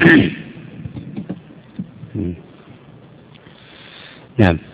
[4.38, 4.69] نعم.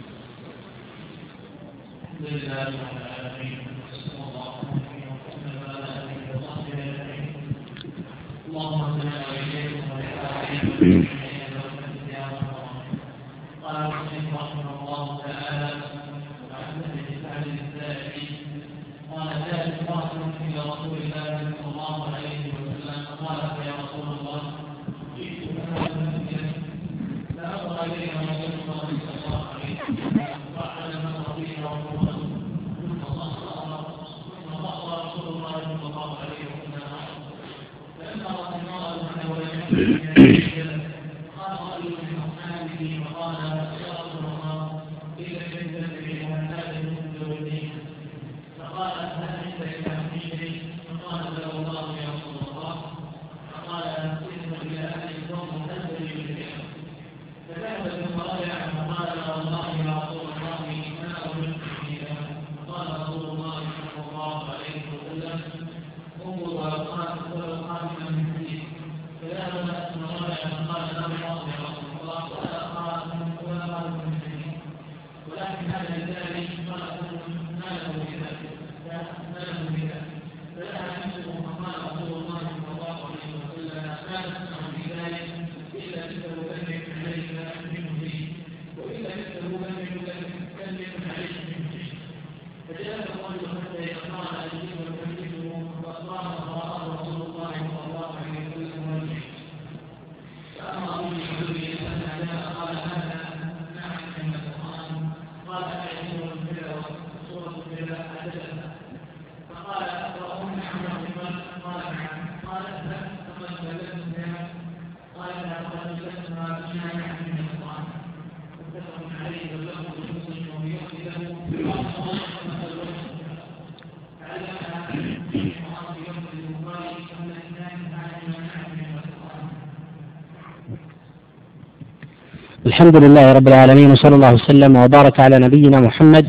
[132.76, 136.26] الحمد لله رب العالمين وصلى الله وسلم وبارك على نبينا محمد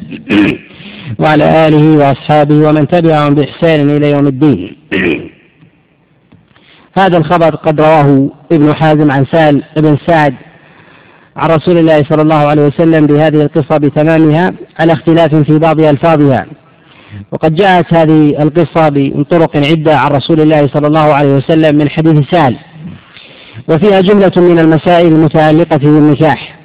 [1.21, 4.77] وعلى آله وأصحابه ومن تبعهم بإحسان إلى يوم الدين.
[6.99, 10.33] هذا الخبر قد رواه ابن حازم عن سال بن سعد
[11.37, 16.45] عن رسول الله صلى الله عليه وسلم بهذه القصة بتمامها على اختلاف في بعض ألفاظها.
[17.31, 21.89] وقد جاءت هذه القصة من طرق عدة عن رسول الله صلى الله عليه وسلم من
[21.89, 22.57] حديث سال.
[23.67, 26.57] وفيها جملة من المسائل المتعلقة بالنكاح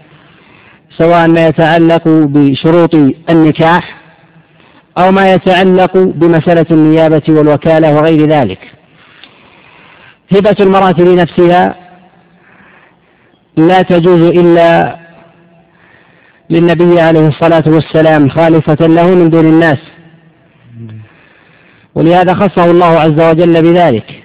[0.99, 2.95] سواء ما يتعلق بشروط
[3.31, 4.03] النكاح
[4.99, 8.59] أو ما يتعلق بمسألة النيابة والوكالة وغير ذلك.
[10.33, 11.77] هبة المرأة لنفسها
[13.57, 14.99] لا تجوز إلا
[16.51, 19.79] للنبي عليه الصلاة والسلام خالصة له من دون الناس
[21.95, 24.23] ولهذا خصه الله عز وجل بذلك.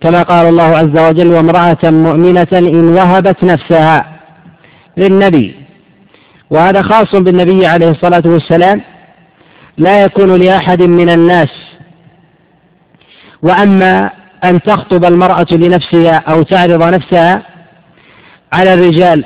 [0.00, 4.20] كما قال الله عز وجل وامرأة مؤمنة إن وهبت نفسها
[4.96, 5.54] للنبي.
[6.50, 8.82] وهذا خاص بالنبي عليه الصلاة والسلام.
[9.78, 11.48] لا يكون لأحد من الناس.
[13.42, 14.10] وأما
[14.44, 17.42] أن تخطب المرأة لنفسها أو تعرض نفسها
[18.52, 19.24] على الرجال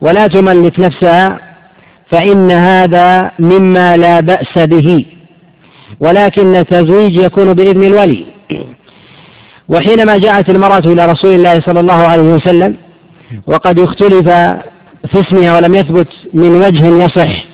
[0.00, 1.38] ولا تملك نفسها
[2.10, 5.06] فإن هذا مما لا بأس به.
[6.00, 8.26] ولكن التزويج يكون بإذن الولي.
[9.68, 12.76] وحينما جاءت المرأة إلى رسول الله صلى الله عليه وسلم
[13.46, 14.28] وقد اختلف
[15.12, 17.44] في اسمها ولم يثبت من وجه يصح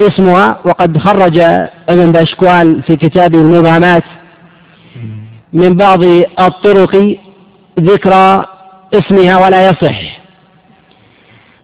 [0.00, 1.38] اسمها وقد خرج
[1.88, 4.04] ابن باشكوال في كتابه المبهمات
[5.52, 6.04] من بعض
[6.40, 7.16] الطرق
[7.80, 8.44] ذكر
[8.94, 10.18] اسمها ولا يصح.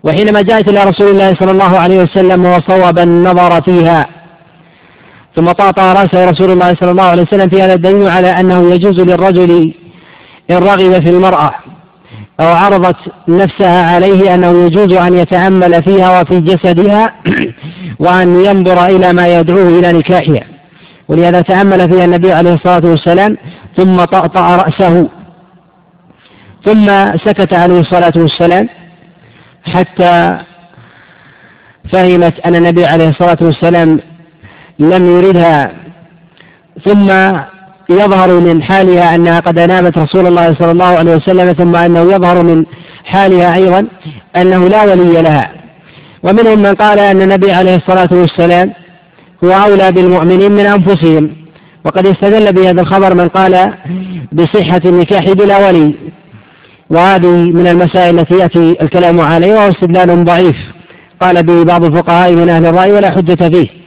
[0.04, 4.06] وحينما جاءت إلى رسول الله صلى الله عليه وسلم وصوب النظر فيها
[5.36, 9.00] ثم طاطا رأسه رسول الله صلى الله عليه وسلم في هذا الدليل على أنه يجوز
[9.00, 9.74] للرجل
[10.50, 11.50] إن رغب في المرأة
[12.40, 12.96] أو عرضت
[13.28, 17.14] نفسها عليه أنه يجوز أن يتأمل فيها وفي جسدها
[18.04, 20.44] وأن ينظر إلى ما يدعوه إلى نكاحها.
[21.08, 23.36] ولهذا تأمل فيها النبي عليه الصلاة والسلام
[23.76, 25.08] ثم طأطأ رأسه.
[26.64, 26.86] ثم
[27.24, 28.68] سكت عليه الصلاة والسلام
[29.64, 30.38] حتى
[31.92, 34.00] فهمت أن النبي عليه الصلاة والسلام
[34.78, 35.72] لم يردها
[36.84, 37.10] ثم
[37.90, 42.42] يظهر من حالها أنها قد أنابت رسول الله صلى الله عليه وسلم ثم أنه يظهر
[42.42, 42.64] من
[43.04, 43.86] حالها أيضا
[44.36, 45.50] أنه لا ولي لها.
[46.22, 48.72] ومنهم من قال أن النبي عليه الصلاة والسلام
[49.44, 51.30] هو أولى بالمؤمنين من أنفسهم.
[51.84, 53.74] وقد استدل بهذا الخبر من قال
[54.32, 55.94] بصحة النكاح بلا ولي.
[56.90, 60.56] وهذه من المسائل التي يأتي الكلام عليها وهو استدلال ضعيف.
[61.20, 63.83] قال به بعض الفقهاء من أهل الرأي ولا حجة فيه.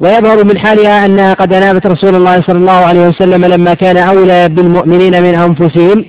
[0.00, 4.48] ويظهر من حالها أنها قد أنابت رسول الله صلى الله عليه وسلم لما كان أولى
[4.48, 6.04] بالمؤمنين من أنفسهم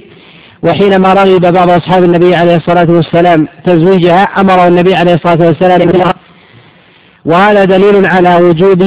[0.64, 6.04] وحينما رغب بعض أصحاب النبي عليه الصلاة والسلام تزويجها أمره النبي عليه الصلاة والسلام
[7.26, 8.82] وهذا دليل على وجوب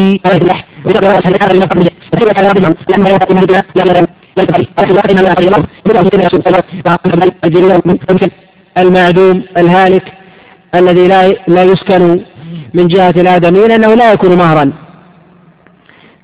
[8.78, 10.02] المعدوم الهالك
[10.74, 12.20] الذي لا لا يسكن
[12.74, 14.72] من جهة الآدمين أنه لا يكون مهرا.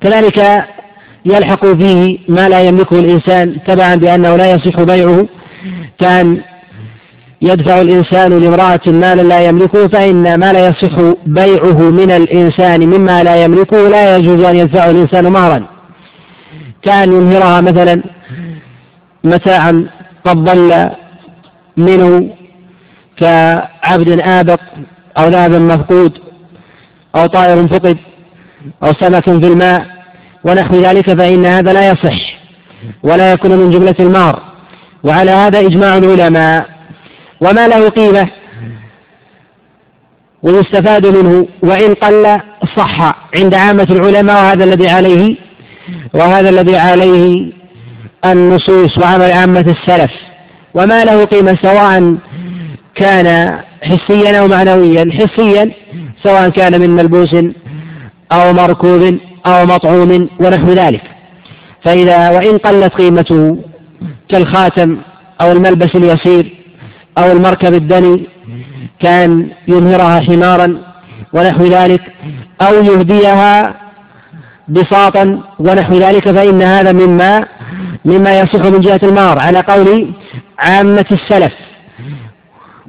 [0.01, 0.65] كذلك
[1.25, 5.27] يلحق فيه ما لا يملكه الإنسان تبعا بأنه لا يصح بيعه.
[5.99, 6.41] كان
[7.41, 13.43] يدفع الإنسان لامرأة مالا لا يملكه فإن ما لا يصح بيعه من الإنسان مما لا
[13.43, 15.65] يملكه لا يجوز أن يدفعه الإنسان مهرا.
[16.83, 18.03] كان ينهرها مثلا
[19.23, 19.87] متاعا
[20.25, 20.89] قد ضل
[21.77, 22.29] منه
[23.17, 24.59] كعبد آبق
[25.17, 26.13] أو ذهب مفقود
[27.15, 27.97] أو طائر فقد
[28.83, 29.90] أو سمك في الماء.
[30.43, 32.41] ونحو ذلك فإن هذا لا يصح
[33.03, 34.41] ولا يكون من جملة المهر
[35.03, 36.69] وعلى هذا إجماع العلماء
[37.41, 38.29] وما له قيمة
[40.43, 42.39] ويستفاد منه وإن قل
[42.77, 45.35] صح عند عامة العلماء وهذا الذي عليه
[46.13, 47.51] وهذا الذي عليه
[48.25, 50.11] النصوص وعمل عامة السلف
[50.73, 52.15] وما له قيمة سواء
[52.95, 55.71] كان حسيا أو معنويا حسيا
[56.23, 57.35] سواء كان من ملبوس
[58.31, 61.01] أو مركوب أو مطعوم ونحو ذلك.
[61.85, 63.57] فإذا وإن قلت قيمته
[64.29, 64.97] كالخاتم
[65.41, 66.57] أو الملبس اليسير
[67.17, 68.27] أو المركب الدني
[68.99, 70.77] كان يظهرها حمارا
[71.33, 72.01] ونحو ذلك
[72.61, 73.75] أو يهديها
[74.67, 77.45] بساطا ونحو ذلك فإن هذا مما
[78.05, 80.13] مما يصح من جهة المار على قول
[80.59, 81.53] عامة السلف.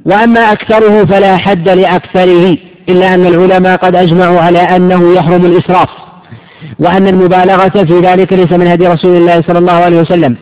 [0.05, 2.57] وأما أكثره فلا حد لأكثره
[2.89, 5.89] إلا أن العلماء قد أجمعوا على أنه يحرم الإسراف.
[6.79, 10.35] وأن المبالغة في ذلك ليس من هدي رسول الله صلى الله عليه وسلم.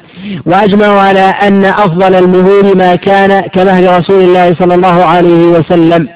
[0.46, 6.08] وأجمعوا على أن أفضل المهور ما كان كمهر رسول الله صلى الله عليه وسلم.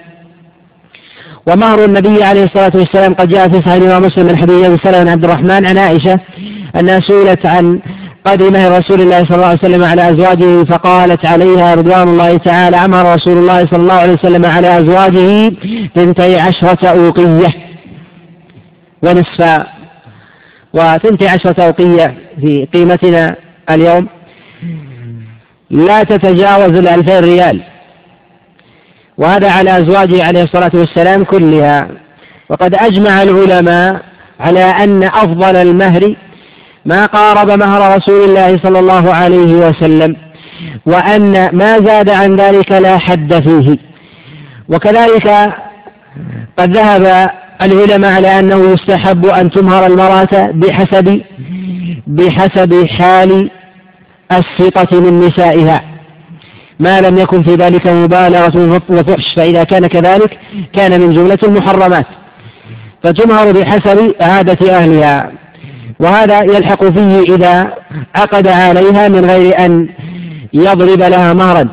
[1.47, 5.23] ومهر النبي عليه الصلاة والسلام قد جاء في صحيح مسلم من حديث أبي سلمة عبد
[5.23, 6.19] الرحمن عن عائشة
[6.79, 7.79] أنها سئلت عن
[8.25, 12.77] قدر مهر رسول الله صلى الله عليه وسلم على أزواجه فقالت عليها رضوان الله تعالى
[12.77, 15.51] أمر رسول الله صلى الله عليه وسلم على أزواجه
[15.95, 17.53] ثنتي عشرة أوقية
[19.03, 19.65] ونصف
[20.75, 23.35] وثنتي عشرة أوقية في قيمتنا
[23.69, 24.07] اليوم.
[25.69, 27.61] لا تتجاوز الألفين ريال.
[29.17, 31.87] وهذا على أزواجه عليه الصلاة والسلام كلها.
[32.49, 34.01] وقد أجمع العلماء
[34.39, 36.15] على أن أفضل المهر
[36.85, 40.15] ما قارب مهر رسول الله صلى الله عليه وسلم
[40.85, 43.77] وأن ما زاد عن ذلك لا حد فيه.
[44.69, 45.53] وكذلك
[46.57, 47.29] قد ذهب
[47.61, 51.21] العلماء على أنه يستحب أن تمهر المرأة بحسب
[52.07, 53.49] بحسب حال
[54.31, 55.81] الثقة من نسائها.
[56.79, 60.37] ما لم يكن في ذلك مبالغة وفحش فإذا كان كذلك
[60.73, 62.05] كان من جملة المحرمات.
[63.03, 65.31] فتمهر بحسب عادة أهلها.
[65.99, 67.73] وهذا يلحق فيه إذا
[68.15, 69.89] عقد عليها من غير أن
[70.53, 71.67] يضرب لها مهرا.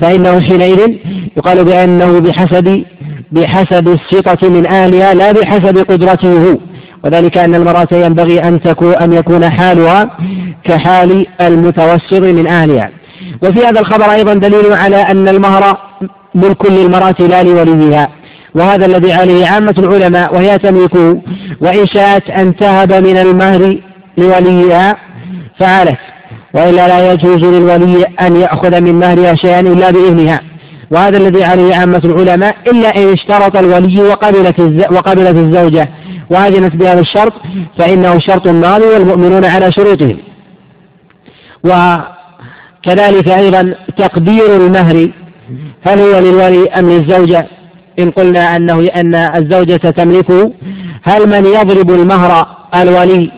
[0.00, 0.96] فإنه حينئذ
[1.36, 2.84] يقال بأنه بحسب
[3.32, 6.58] بحسب الثقة من أهلها لا بحسب قدرته.
[7.04, 10.10] وذلك أن المرأة ينبغي أن تكون أن يكون حالها
[10.64, 12.90] كحال المتوسط من أهلها.
[13.42, 15.78] وفي هذا الخبر أيضا دليل على أن المهر
[16.34, 18.08] ملك للمرأة لا لوليها.
[18.54, 21.20] وهذا الذي عليه عامة العلماء وهي تملكه
[21.60, 23.80] وإن شاءت أن تهب من المهر
[24.18, 24.96] لوليها
[25.60, 25.98] فعلت
[26.54, 30.40] وإلا لا يجوز للولي أن يأخذ من مهرها شيئا إلا بإذنها.
[30.90, 34.60] وهذا الذي عليه عامة العلماء إلا إن اشترط الولي وقبلت
[34.92, 35.88] وقبلت الزوجة
[36.30, 37.32] وأذنت بهذا الشرط
[37.78, 40.18] فإنه شرط ماضي والمؤمنون على شروطهم.
[41.64, 45.10] وكذلك أيضا تقدير المهر
[45.86, 47.46] هل هو للولي أم للزوجة؟
[47.98, 50.52] إن قلنا أنه أن الزوجة تملكه
[51.02, 53.30] هل من يضرب المهر الولي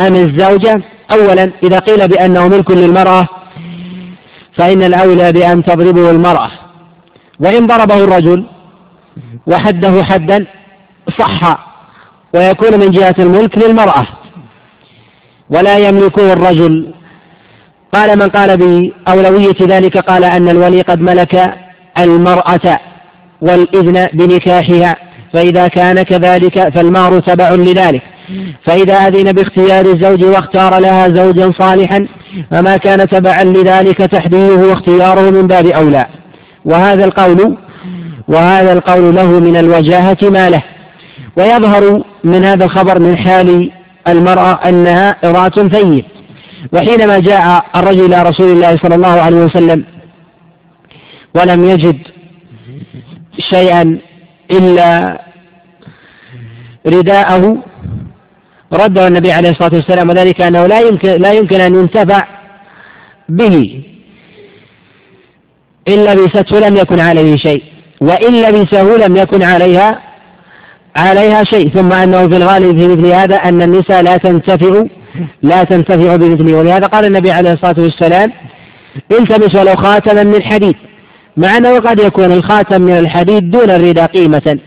[0.00, 0.82] أم الزوجة؟
[1.12, 3.28] أولا إذا قيل بأنه ملك للمرأة
[4.56, 6.50] فإن الأولى بأن تضربه المرأة.
[7.42, 8.46] وإن ضربه الرجل
[9.46, 10.46] وحده حدا
[11.18, 11.72] صح
[12.34, 14.06] ويكون من جهة الملك للمرأة
[15.50, 16.94] ولا يملكه الرجل.
[17.92, 21.54] قال من قال بأولوية ذلك؟ قال أن الولي قد ملك
[21.98, 22.78] المرأة
[23.40, 24.96] والإذن بنكاحها
[25.32, 28.02] فإذا كان كذلك فالمهر تبع لذلك.
[28.64, 32.06] فإذا أذن باختيار الزوج واختار لها زوجا صالحا
[32.50, 36.06] فما كان تبعا لذلك تحديده واختياره من باب أولى.
[36.64, 37.56] وهذا القول
[38.28, 40.62] وهذا القول له من الوجاهة ما له.
[41.36, 43.70] ويظهر من هذا الخبر من حال
[44.08, 46.04] المرأة أنها امرأة ثيب.
[46.72, 49.84] وحينما جاء الرجل إلى رسول الله صلى الله عليه وسلم
[51.34, 51.98] ولم يجد
[53.50, 53.98] شيئا
[54.50, 55.20] إلا
[56.86, 57.56] رداءه
[58.72, 62.26] رده النبي عليه الصلاة والسلام وذلك أنه لا يمكن لا يمكن أن ينتفع
[63.28, 63.82] به.
[65.88, 67.62] إن لبسته لم يكن عليه شيء
[68.00, 69.98] وإن لبسه لم يكن عليها
[70.96, 71.68] عليها شيء.
[71.68, 74.84] ثم أنه في الغالب في مثل هذا أن النساء لا تنتفع
[75.42, 76.58] لا تنتفع بمثله.
[76.58, 78.32] ولهذا قال النبي عليه الصلاة والسلام
[79.12, 80.74] التمس ولو خاتما من حديد
[81.36, 84.58] مع أنه قد يكون الخاتم من الحديد دون الرداء قيمة.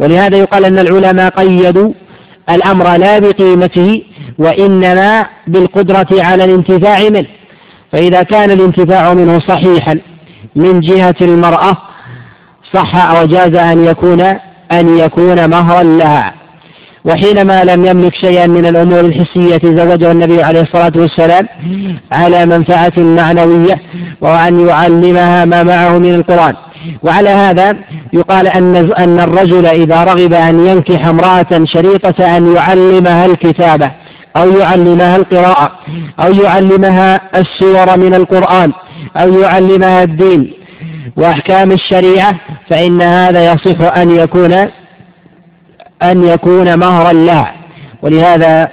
[0.00, 1.92] ولهذا يقال أن العلماء قيدوا
[2.50, 4.02] الأمر لا بقيمته
[4.38, 7.26] وإنما بالقدرة على الانتفاع منه.
[7.92, 9.98] فإذا كان الانتفاع منه صحيحا
[10.58, 11.76] من جهة المرأة
[12.74, 14.20] صح أو جاز أن يكون
[14.72, 16.34] أن يكون مهرا لها.
[17.04, 21.48] وحينما لم يملك شيئا من الأمور الحسية زوجه النبي عليه الصلاة والسلام
[22.12, 23.80] على منفعة معنوية
[24.20, 26.54] وأن يعلمها ما معه من القرآن.
[27.02, 27.76] وعلى هذا
[28.12, 33.90] يقال أن أن الرجل إذا رغب أن ينكح امرأة شريطة أن يعلمها الكتابة
[34.36, 35.72] أو يعلمها القراءة
[36.20, 38.72] أو يعلمها السور من القرآن
[39.16, 40.52] أو يعلمها الدين
[41.16, 42.34] وأحكام الشريعة
[42.70, 44.52] فإن هذا يصح أن يكون
[46.02, 47.54] أن يكون مهرا لها.
[48.02, 48.68] ولهذا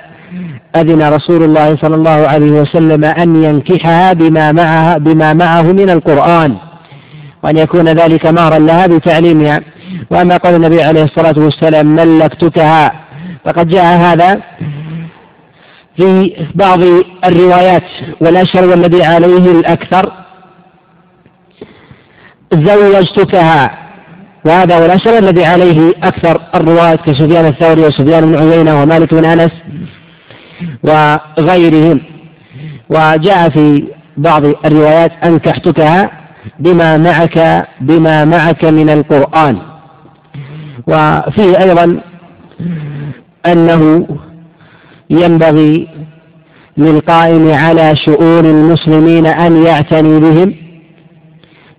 [0.75, 6.57] أذن رسول الله صلى الله عليه وسلم أن ينكحها بما معها بما معه من القرآن
[7.43, 9.61] وأن يكون ذلك مهرا لها بتعليمها.
[10.11, 12.91] وأما قول النبي عليه الصلاة والسلام ملكتكها
[13.45, 14.41] فقد جاء هذا
[15.97, 16.79] في بعض
[17.25, 17.83] الروايات
[18.21, 20.24] والأشهر والذي عليه الأكثر
[22.63, 23.85] زوجتكها.
[24.45, 29.51] وهذا هو الأشهر الذي عليه أكثر الرواة كسفيان الثوري وسفيان بن عيينة ومالك بن أنس
[30.83, 32.01] وغيرهم.
[32.89, 36.11] وجاء في بعض الروايات أنكحتكها
[36.59, 39.57] بما معك بما معك من القرآن.
[40.87, 42.01] وفيه أيضا
[43.45, 44.07] أنه
[45.09, 45.87] ينبغي
[46.77, 50.64] للقائم على شؤون المسلمين أن يعتني بهم.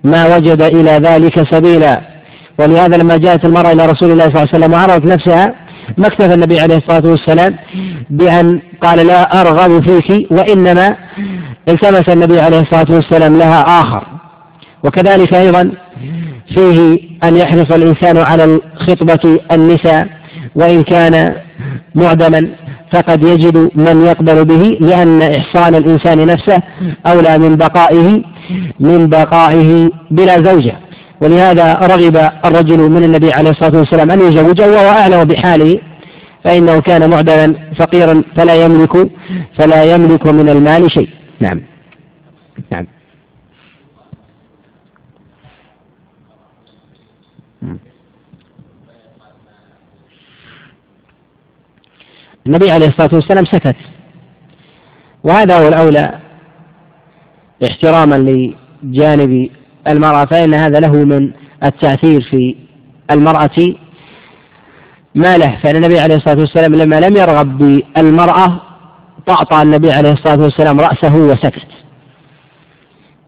[0.06, 2.00] ما وجد إلى ذلك سبيلا.
[2.58, 5.54] ولهذا لما جاءت المرأة إلى رسول الله صلى الله عليه وسلم وعرضت نفسها
[5.98, 7.54] ما اكتفى النبي عليه الصلاة والسلام
[8.10, 10.96] بأن قال لا أرغب فيك وإنما
[11.68, 14.04] التمس النبي عليه الصلاة والسلام لها آخر.
[14.84, 15.72] وكذلك أيضا
[16.54, 20.06] فيه أن يحرص الإنسان على خطبة النساء
[20.54, 21.34] وإن كان
[21.94, 22.48] معدما.
[22.92, 26.62] فقد يجد من يقبل به لأن إحصان الإنسان نفسه
[27.06, 28.22] أولى من بقائه
[28.80, 30.76] من بقائه بلا زوجة.
[31.20, 35.80] ولهذا رغب الرجل من النبي عليه الصلاة والسلام أن يزوجه وهو أعلم بحاله
[36.44, 39.10] فإنه كان معدما فقيرا فلا يملك
[39.58, 41.08] فلا يملك من المال شيء.
[41.40, 41.60] نعم.
[42.72, 42.86] نعم.
[52.46, 53.76] النبي عليه الصلاة والسلام سكت.
[55.24, 56.18] وهذا هو الأولى
[57.64, 59.50] احتراما لجانب
[59.88, 61.30] المرأة فإن هذا له من
[61.64, 62.56] التأثير في
[63.10, 63.74] المرأة.
[65.14, 68.60] ما له؟ فإن النبي عليه الصلاة والسلام لما لم يرغب بالمرأة
[69.26, 71.68] طأطأ النبي عليه الصلاة والسلام رأسه وسكت.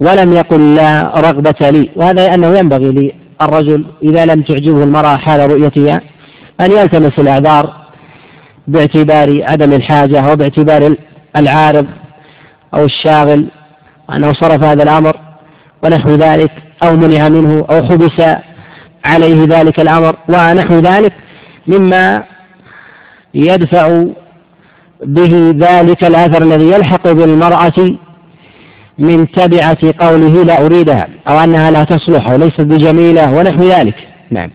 [0.01, 1.91] ولم يقل لا رغبة لي.
[1.97, 6.01] وهذا لأنه ينبغي للرجل إذا لم تعجبه المرأة حال رؤيتها
[6.61, 7.88] أن يلتمس الأعذار
[8.69, 10.97] باعتبار عدم الحاجة أو باعتبار
[11.37, 11.87] العارض
[12.75, 13.49] أو الشاغل
[14.13, 15.17] أنه صرف هذا الأمر
[15.85, 16.51] ونحو ذلك
[16.83, 18.37] أو منع منه أو حبس
[19.05, 21.13] عليه ذلك الأمر ونحو ذلك
[21.67, 22.25] مما
[23.35, 24.05] يدفع
[25.05, 27.97] به ذلك الأثر الذي يلحق بالمرأة
[28.99, 33.95] من تبعة قوله لا أريدها أو أنها لا تصلح أو ليست بجميلة ونحو ذلك.
[34.31, 34.51] نعم.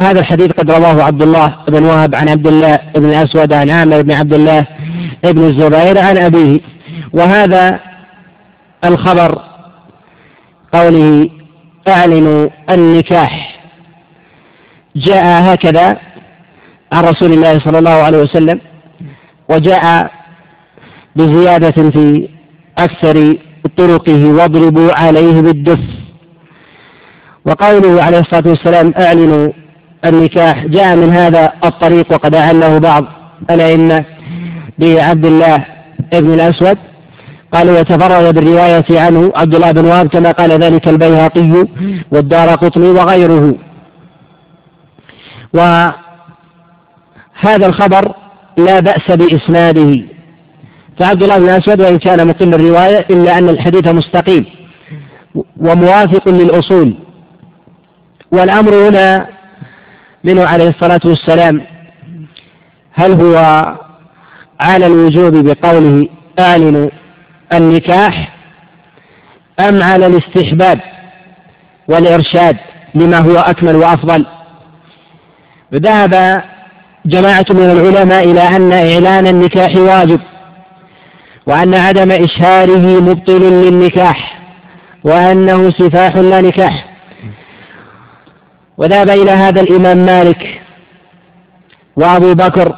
[0.00, 4.02] هذا الحديث قد رواه عبد الله بن وهب عن عبد الله بن الأسود عن عامر
[4.02, 4.66] بن عبد الله
[5.24, 6.60] بن الزبير عن أبيه.
[7.12, 7.80] وهذا
[8.84, 9.42] الخبر
[10.74, 11.30] قوله
[11.88, 13.60] أعلنوا النكاح.
[14.96, 15.98] جاء هكذا
[16.92, 18.60] عن رسول الله صلى الله عليه وسلم
[19.48, 20.10] وجاء
[21.16, 22.28] بزيادة في
[22.78, 23.36] أكثر
[23.76, 25.80] طرقه واضربوا عليه بالدف.
[27.44, 29.52] وقوله عليه الصلاة والسلام أعلنوا
[30.08, 33.04] النكاح جاء من هذا الطريق وقد أعله بعض
[33.50, 34.04] الأئمة
[34.78, 35.64] بعبد الله
[36.12, 36.78] بن الأسود
[37.52, 41.66] قالوا يتفرد بالرواية عنه عبد الله بن وهب كما قال ذلك البيهقي
[42.12, 43.54] والدار قطني وغيره.
[45.54, 45.96] وهذا
[47.66, 48.14] الخبر
[48.56, 50.02] لا بأس بإسناده.
[50.98, 54.44] فعبد الله بن الأسود وإن كان مقل الرواية إلا أن الحديث مستقيم
[55.56, 56.94] وموافق للأصول.
[58.32, 59.35] والأمر هنا
[60.26, 61.62] منه عليه الصلاة والسلام
[62.92, 63.36] هل هو
[64.60, 66.90] على الوجوب بقوله أعلنوا
[67.52, 68.36] النكاح
[69.60, 70.80] أم على الاستحباب
[71.88, 72.56] والإرشاد
[72.94, 74.26] لما هو أكمل وأفضل؟
[75.74, 76.42] ذهب
[77.06, 80.20] جماعة من العلماء إلى أن إعلان النكاح واجب
[81.46, 84.40] وأن عدم إشهاره مبطل للنكاح
[85.04, 86.95] وأنه سفاح لا نكاح.
[88.78, 90.60] وذهب إلى هذا الإمام مالك
[91.96, 92.76] وأبو بكر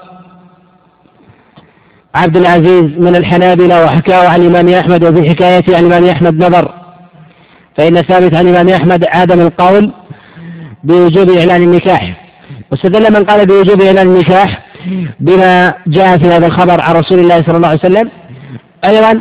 [2.14, 6.74] عبد العزيز من الحنابلة وحكاه عن الإمام أحمد وفي حكايته عن الإمام أحمد نظر.
[7.76, 9.92] فإن ثابت عن الإمام أحمد عدم القول
[10.84, 12.28] بوجوب إعلان النكاح.
[12.70, 14.66] واستدل من قال بوجوب إعلان النكاح
[15.20, 18.10] بما جاء في هذا الخبر عن رسول الله صلى الله عليه وسلم.
[18.84, 19.20] أيضا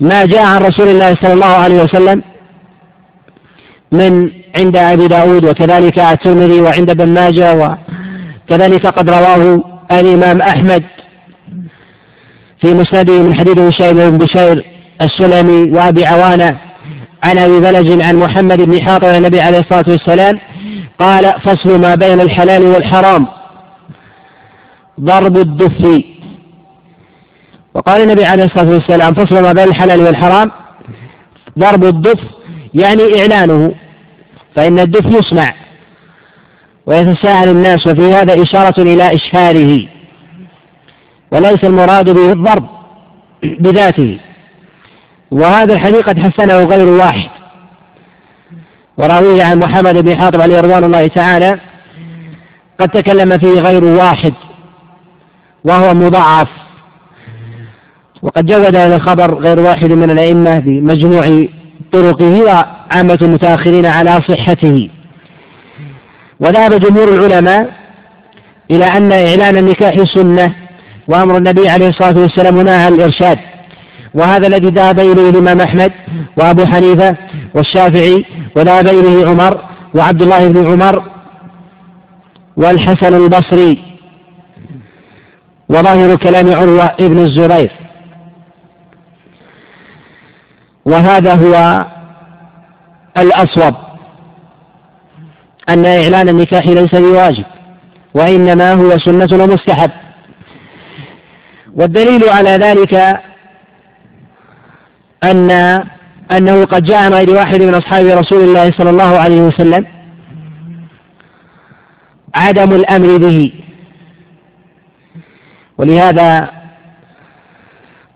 [0.00, 2.22] ما جاء عن رسول الله صلى الله عليه وسلم
[3.92, 7.76] من عند أبي داود وكذلك الترمذي وعند ابن ماجه
[8.48, 10.84] وكذلك قد رواه الإمام أحمد
[12.60, 14.64] في مسنده من حديث هشام بن بشير
[15.02, 16.58] السلمي وأبي عوانة
[17.24, 20.38] عن أبي بلج عن محمد بن حاطب النبي عليه الصلاة والسلام
[20.98, 23.26] قال فصل ما بين الحلال والحرام.
[25.00, 26.02] ضرب الدف.
[27.74, 30.50] وقال النبي عليه الصلاة والسلام فصل ما بين الحلال والحرام.
[31.58, 32.20] ضرب الدف
[32.74, 33.74] يعني إعلانه.
[34.56, 35.54] فإن الدف يسمع
[36.86, 39.86] ويتساءل الناس وفي هذا إشارة إلى إشهاره
[41.32, 42.68] وليس المراد به الضرب
[43.60, 44.18] بذاته.
[45.30, 47.30] وهذا الحديث قد حسنه غير واحد.
[48.98, 51.60] وراويه عن محمد بن حاطب عليه رضوان الله تعالى
[52.80, 54.34] قد تكلم فيه غير واحد
[55.64, 56.48] وهو مضاعف.
[58.22, 61.46] وقد جود هذا الخبر غير واحد من الأئمة بمجموع
[61.92, 64.88] طرقه وعامة المتأخرين على صحته.
[66.40, 67.70] وذهب جمهور العلماء
[68.70, 70.54] إلى أن إعلان النكاح سنة
[71.08, 73.38] وأمر النبي عليه الصلاة والسلام هنا على الإرشاد.
[74.14, 75.92] وهذا الذي ذهب إليه الإمام أحمد
[76.36, 77.16] وأبو حنيفة
[77.54, 78.24] والشافعي
[78.56, 79.60] وذهب إليه عمر
[79.94, 81.02] وعبد الله بن عمر
[82.56, 83.78] والحسن البصري.
[85.68, 87.79] وظاهر كلام عروة ابن الزبير.
[90.90, 91.86] وهذا هو
[93.18, 93.74] الأصوب
[95.68, 97.44] أن إعلان النكاح ليس بواجب
[98.14, 99.90] وإنما هو سنة ومستحب.
[101.74, 102.94] والدليل على ذلك
[105.24, 105.50] أن
[106.32, 109.86] أنه قد جاء عن غير واحد من أصحاب رسول الله صلى الله عليه وسلم
[112.34, 113.52] عدم الأمر به.
[115.78, 116.50] ولهذا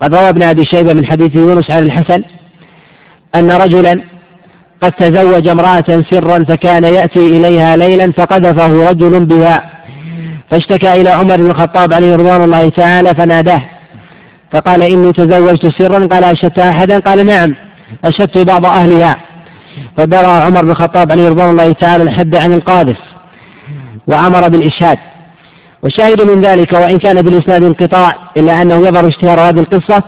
[0.02, 2.24] قد روى ابن أبي شيبة من حديث يونس عن الحسن
[3.34, 4.02] أن رجلا
[4.82, 9.70] قد تزوج امرأة سرا فكان يأتي إليها ليلا فقذفه رجل بها
[10.50, 13.62] فاشتكى إلى عمر بن الخطاب عليه رضوان الله تعالى فناداه
[14.52, 17.54] فقال إني تزوجت سرا قال أشهدت أحدا؟ قال نعم
[18.04, 19.16] أشهدت بعض أهلها
[19.96, 22.96] فدرى عمر بن الخطاب عليه رضوان الله تعالى الحد عن القاذف
[24.06, 24.98] وأمر بالإشهاد.
[25.82, 30.02] وشاهد من ذلك وإن كان بالإسناد انقطاع إلا أنه يظهر اشتهار هذه القصة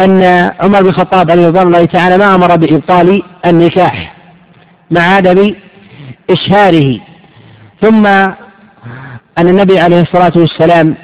[0.00, 0.22] أن
[0.60, 4.16] عمر بن الخطاب رضوان الله تعالى ما أمر بإبطال النكاح
[4.90, 5.54] مع عدم
[6.30, 7.00] إشهاره
[7.82, 8.06] ثم
[9.38, 10.94] أن النبي عليه الصلاة والسلام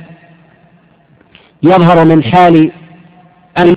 [1.63, 2.73] يظهر من حال
[3.59, 3.77] أن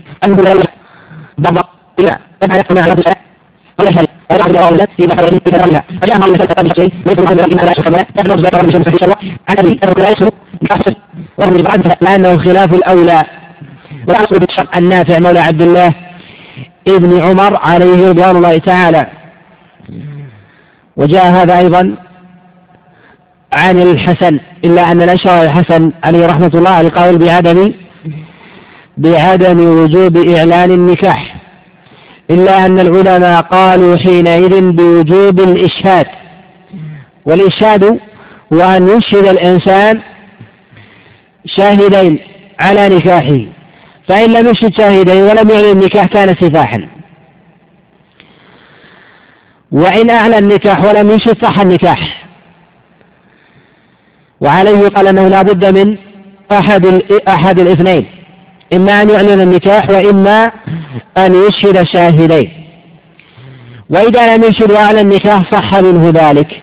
[1.38, 1.70] بعض
[2.00, 2.96] إلى أن يقنع على
[3.80, 3.98] وليس
[4.32, 7.74] ويعبد الله في بحر في كلامها فجاء الله مثل قبل شيء ليس من ان لا
[7.74, 9.16] شك ما يحفظ زكاه من شمس الشروع
[9.50, 10.96] عن ابي انه لا يسلم بحسن
[11.38, 13.24] وهو من بعد لأنه خلاف الاولى
[14.10, 15.94] يصل بالشرع النافع مولى عبد الله
[16.88, 19.08] ابن عمر عليه رضوان الله تعالى.
[20.98, 21.96] وجاء هذا أيضا
[23.54, 27.74] عن الحسن إلا أن الأشهر الحسن عليه رحمة الله القول بعدم
[28.98, 31.36] بعدم وجوب إعلان النكاح.
[32.32, 36.08] إلا أن العلماء قالوا حينئذ بوجوب الإشهاد.
[37.26, 38.00] والإشهاد
[38.52, 40.02] وأن يشهد الإنسان
[41.46, 42.20] شاهدين
[42.60, 43.61] على نكاحه.
[44.12, 46.88] فإن لم يشهد شاهدين ولم يعلن النكاح كان سفاحا.
[49.72, 52.28] وإن أعلن النكاح ولم يشهد صح النكاح.
[54.42, 55.98] وعليه قال أنه لا بد من
[56.52, 58.06] أحد أحد الاثنين.
[58.74, 60.52] إما أن يعلن النكاح وإما
[61.18, 62.52] أن يشهد شاهدين.
[63.90, 66.62] وإذا لم يشهد وأعلن النكاح صح منه ذلك.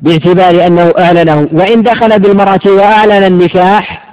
[0.00, 1.48] باعتبار أنه أعلنه.
[1.52, 4.03] وإن دخل بالمرأة وأعلن النكاح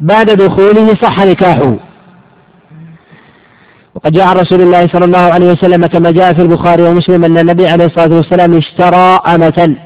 [0.00, 1.76] بعد دخوله صح نكاحه.
[3.94, 7.38] وقد جاء عن رسول الله صلى الله عليه وسلم كما جاء في البخاري ومسلم أن
[7.38, 9.76] النبي عليه الصلاة والسلام اشترى أمة.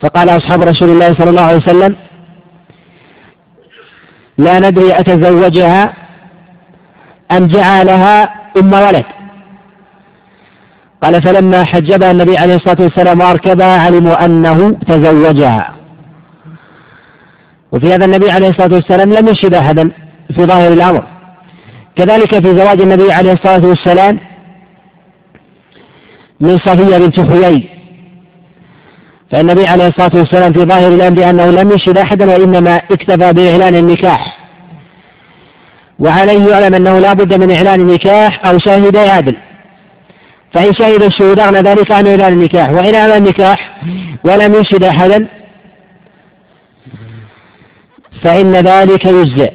[0.00, 1.96] فقال أصحاب رسول الله صلى الله عليه وسلم
[4.38, 5.94] لا ندري أتزوجها
[7.32, 8.22] أم جعلها
[8.56, 9.04] أم ولد.
[11.02, 15.75] قال فلما حجبها النبي عليه الصلاة والسلام وأركبها علموا أنه تزوجها.
[17.76, 19.90] وفي هذا النبي عليه الصلاة والسلام لم يشهد أحدا
[20.36, 21.06] في ظاهر الأمر.
[21.96, 24.20] كذلك في زواج النبي عليه الصلاة والسلام
[26.40, 27.68] من صفية بنت حيي
[29.32, 34.38] فالنبي عليه الصلاة والسلام في ظاهر الأمر أنه لم يشهد أحدا وإنما اكتفى بإعلان النكاح.
[35.98, 39.36] وعليه يعلم أنه لا بد من إعلان النكاح أو شاهدي عدل
[40.54, 42.70] فإن شهد الشهود أغنى ذلك عن إعلان النكاح.
[42.70, 43.80] وإن أعلن النكاح
[44.24, 45.28] ولم يشهد أحدا
[48.26, 49.52] فإن ذلك يجزئ.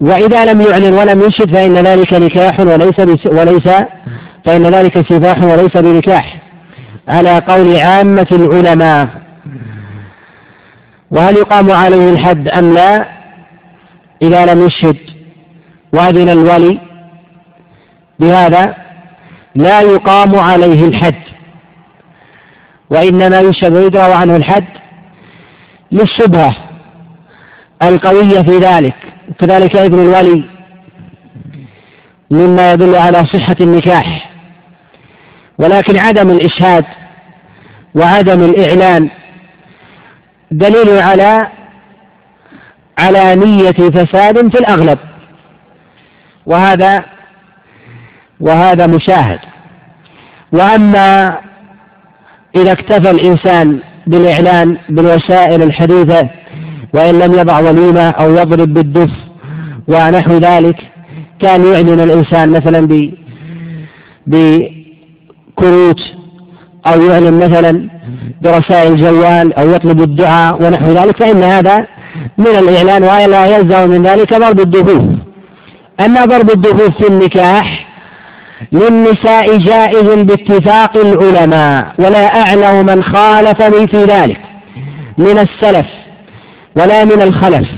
[0.00, 3.68] وإذا لم يعلن ولم يشهد فإن ذلك نكاح وليس وليس
[4.44, 6.40] فإن ذلك سفاح وليس بنكاح.
[7.08, 9.08] على قول عامة العلماء.
[11.10, 13.08] وهل يقام عليه الحد أم لا؟
[14.22, 14.96] إذا لم يشهد.
[15.92, 16.80] وأذن الولي.
[18.20, 18.76] بهذا
[19.54, 21.22] لا يقام عليه الحد.
[22.90, 24.64] وإنما يشهد ويدرى عنه الحد
[25.92, 26.67] للشبهة.
[27.82, 28.94] القوية في ذلك.
[29.38, 30.44] كذلك ابن الولي
[32.30, 34.30] مما يدل على صحة النكاح.
[35.58, 36.84] ولكن عدم الإشهاد
[37.94, 39.10] وعدم الإعلان
[40.50, 41.48] دليل على
[42.98, 44.98] على نية فساد في الأغلب.
[46.46, 47.04] وهذا
[48.40, 49.40] وهذا مشاهد.
[50.52, 51.38] وأما
[52.56, 56.28] إذا اكتفى الإنسان بالإعلان بالوسائل الحديثة
[56.94, 59.10] وإن لم يضع وليمة أو يضرب بالدف
[59.88, 60.76] ونحو ذلك
[61.40, 63.10] كان يعلن الإنسان مثلا ب
[64.26, 66.00] بكروت
[66.86, 67.88] أو يعلن مثلا
[68.42, 71.86] برسائل جوال أو يطلب الدعاء ونحو ذلك فإن هذا
[72.38, 75.04] من الإعلان ولا يلزم من ذلك ضرب الدفوف.
[76.00, 77.86] أما ضرب الدفوف في النكاح
[78.72, 84.40] للنساء جائز باتفاق العلماء ولا أعلم من خالفني في ذلك.
[85.18, 85.86] من السلف
[86.76, 87.68] ولا من الخلف.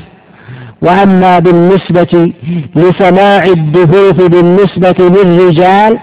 [0.83, 2.33] وأما بالنسبة
[2.76, 5.98] لسماع الدفوف بالنسبة للرجال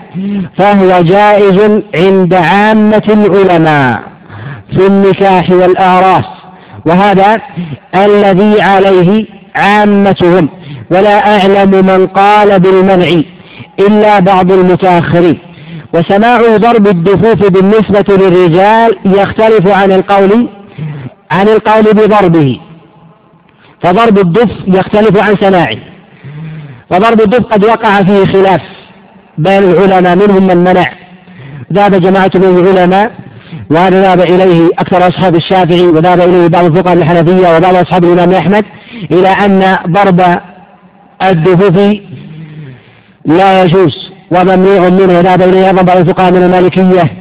[0.58, 4.02] فهو جائز عند عامة العلماء
[4.72, 6.26] في النكاح والآراس.
[6.86, 7.38] وهذا
[7.96, 10.50] الذي عليه عامتهم.
[10.92, 13.22] ولا أعلم من قال بالمنع
[13.80, 15.38] إلا بعض المتأخرين.
[15.94, 20.50] وسماع ضرب الدفوف بالنسبة للرجال يختلف عن القول
[21.32, 22.60] عن القول بضربه.
[23.84, 25.78] فضرب الدف يختلف عن سماعه.
[26.92, 28.62] وضرب الدف قد وقع فيه خلاف
[29.38, 30.86] بين العلماء منهم من منع.
[31.74, 33.12] ذهب جماعة من العلماء
[33.72, 38.66] وهذا ذهب إليه أكثر أصحاب الشافعي وذهب إليه بعض الفقهاء الحنفية وبعض أصحاب الإمام أحمد
[39.12, 40.22] إلى أن ضرب
[41.24, 41.96] الدفوف
[43.26, 43.94] لا يجوز.
[44.32, 45.20] وممنوع منه.
[45.20, 47.17] ذهب إليه أيضا بعض الفقهاء من المالكية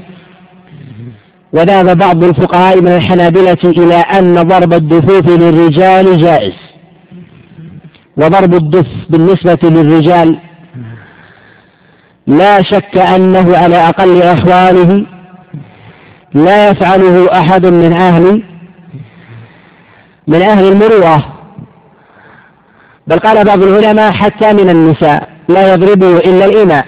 [1.57, 6.55] وذهب بعض الفقهاء من الحنابلة إلى أن ضرب الدفوف للرجال جائز.
[8.17, 10.39] وضرب الدف بالنسبة للرجال
[12.27, 15.07] لا شك أنه على أقل أحواله
[16.35, 18.43] لا يفعله أحد من أهل
[20.27, 21.33] من أهل المروءة
[23.07, 26.87] بل قال بعض العلماء حتى من النساء لا يضربه إلا الإماء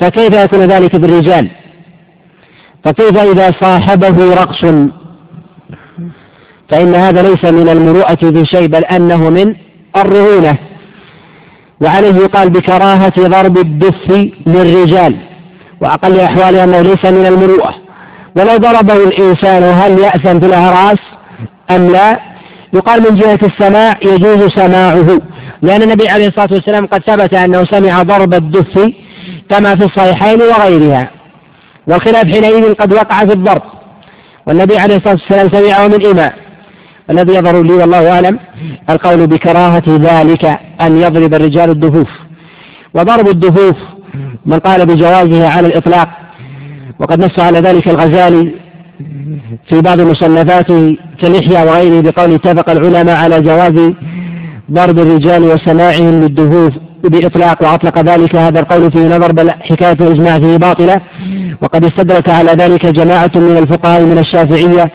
[0.00, 1.50] فكيف يكون ذلك بالرجال؟
[2.88, 4.60] فكيف إذا صاحبه رقص؟
[6.70, 9.54] فإن هذا ليس من المروءة في شيء بل أنه من
[9.96, 10.58] الرعونة
[11.80, 15.16] وعليه يقال بكراهة ضرب الدف للرجال.
[15.80, 17.74] وأقل أحواله أنه ليس من المروءة.
[18.36, 20.98] ولو ضربه الإنسان هل يأثم في الأعراس
[21.70, 22.20] أم لا؟
[22.74, 25.20] يقال من جهة السماع يجوز سماعه.
[25.62, 28.90] لأن النبي عليه الصلاة والسلام قد ثبت أنه سمع ضرب الدف
[29.50, 31.17] كما في الصحيحين وغيرها.
[31.88, 33.62] والخلاف حينئذ قد وقع في الضرب.
[34.46, 36.34] والنبي عليه الصلاة والسلام سمعه من إماء.
[37.10, 38.38] الذي يظهر لي والله أعلم
[38.90, 40.44] القول بكراهة ذلك
[40.80, 42.08] أن يضرب الرجال الدفوف.
[42.94, 43.76] وضرب الدفوف
[44.46, 46.08] من قال بجوازه على الإطلاق.
[47.00, 48.54] وقد نص على ذلك الغزالي
[49.68, 53.92] في بعض مصنفاته كالإحياء وغيره بقول اتفق العلماء على جواز
[54.72, 56.72] ضرب الرجال وسماعهم للدفوف
[57.04, 57.62] بإطلاق.
[57.62, 61.00] وأطلق ذلك هذا القول فيه نظر بل حكاية الإجماع فيه باطلة.
[61.62, 64.92] وقد استدرك على ذلك جماعة من الفقهاء من الشافعية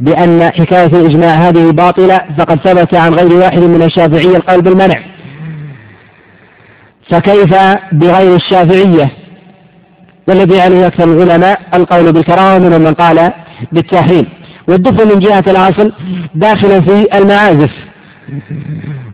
[0.00, 5.00] بأن حكاية الإجماع هذه باطلة فقد ثبت عن غير واحد من الشافعية القول بالمنع.
[7.10, 7.54] فكيف
[7.92, 9.10] بغير الشافعية؟
[10.28, 13.32] والذي عليه أكثر العلماء القول بالكراهة من من قال
[13.72, 14.26] بالتحريم.
[14.68, 15.92] والدفع من جهة الأصل
[16.34, 17.70] داخل في المعازف.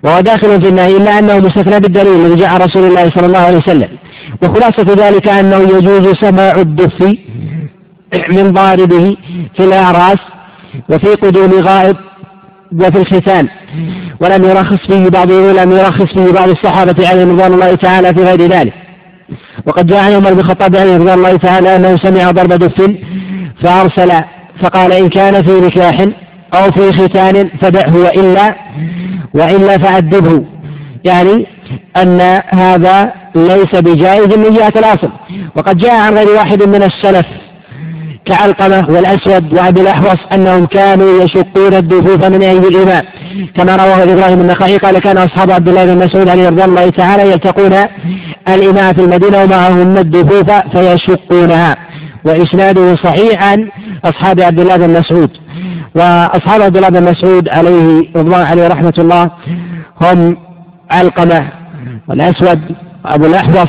[0.05, 3.59] وهو داخل في النهي إلا أنه مستثنى بالدليل الذي جاء رسول الله صلى الله عليه
[3.59, 3.88] وسلم.
[4.43, 7.17] وخلاصة ذلك أنه يجوز سماع الدف
[8.31, 9.17] من ضاربه
[9.57, 10.19] في الأعراس
[10.88, 11.97] وفي قدوم غائب
[12.73, 13.49] وفي الختان.
[14.21, 18.41] ولم يرخص فيه بعض ولم يرخص فيه بعض الصحابة عليهم رضوان الله تعالى في غير
[18.41, 18.73] ذلك.
[19.67, 22.91] وقد جاء عمر بن الخطاب عليه رضوان الله تعالى أنه سمع ضرب دف
[23.62, 24.12] فأرسل
[24.62, 26.07] فقال إن كان في نكاح
[26.55, 28.57] أو في ختان فدعه وإلا
[29.35, 30.44] وإلا فأدبه.
[31.04, 31.46] يعني
[31.96, 35.11] أن هذا ليس بجائز من جهة الأصل.
[35.56, 37.26] وقد جاء عن غير واحد من السلف
[38.24, 43.02] كعلقمة والأسود وأبي الأحوص أنهم كانوا يشقون الدفوف من أيدي الإمام
[43.56, 47.30] كما رواه إبراهيم النخعي قال كان أصحاب عبد الله بن مسعود عليه رضي الله تعالى
[47.30, 47.72] يلتقون
[48.48, 51.76] الإمام في المدينة ومعهم الدفوف فيشقونها.
[52.24, 53.68] وإسناده صحيح عن
[54.04, 55.30] أصحاب عبد الله بن مسعود.
[55.94, 59.31] وأصحاب عبد الله بن مسعود عليه رضوان عليه رحمة الله
[60.02, 60.37] هم
[60.90, 61.52] علقمة
[62.09, 62.61] والأسود
[63.05, 63.68] وأبو الأحوص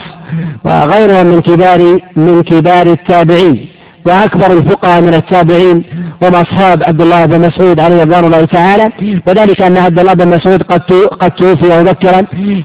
[0.64, 3.68] وغيرهم من كبار من كبار التابعين
[4.06, 5.84] وأكبر الفقهاء من التابعين
[6.24, 8.92] هم أصحاب عبد الله بن مسعود عليه رضوان الله تعالى.
[9.28, 10.82] وذلك أن عبد الله بن مسعود قد
[11.22, 12.22] قد توفي مبكرا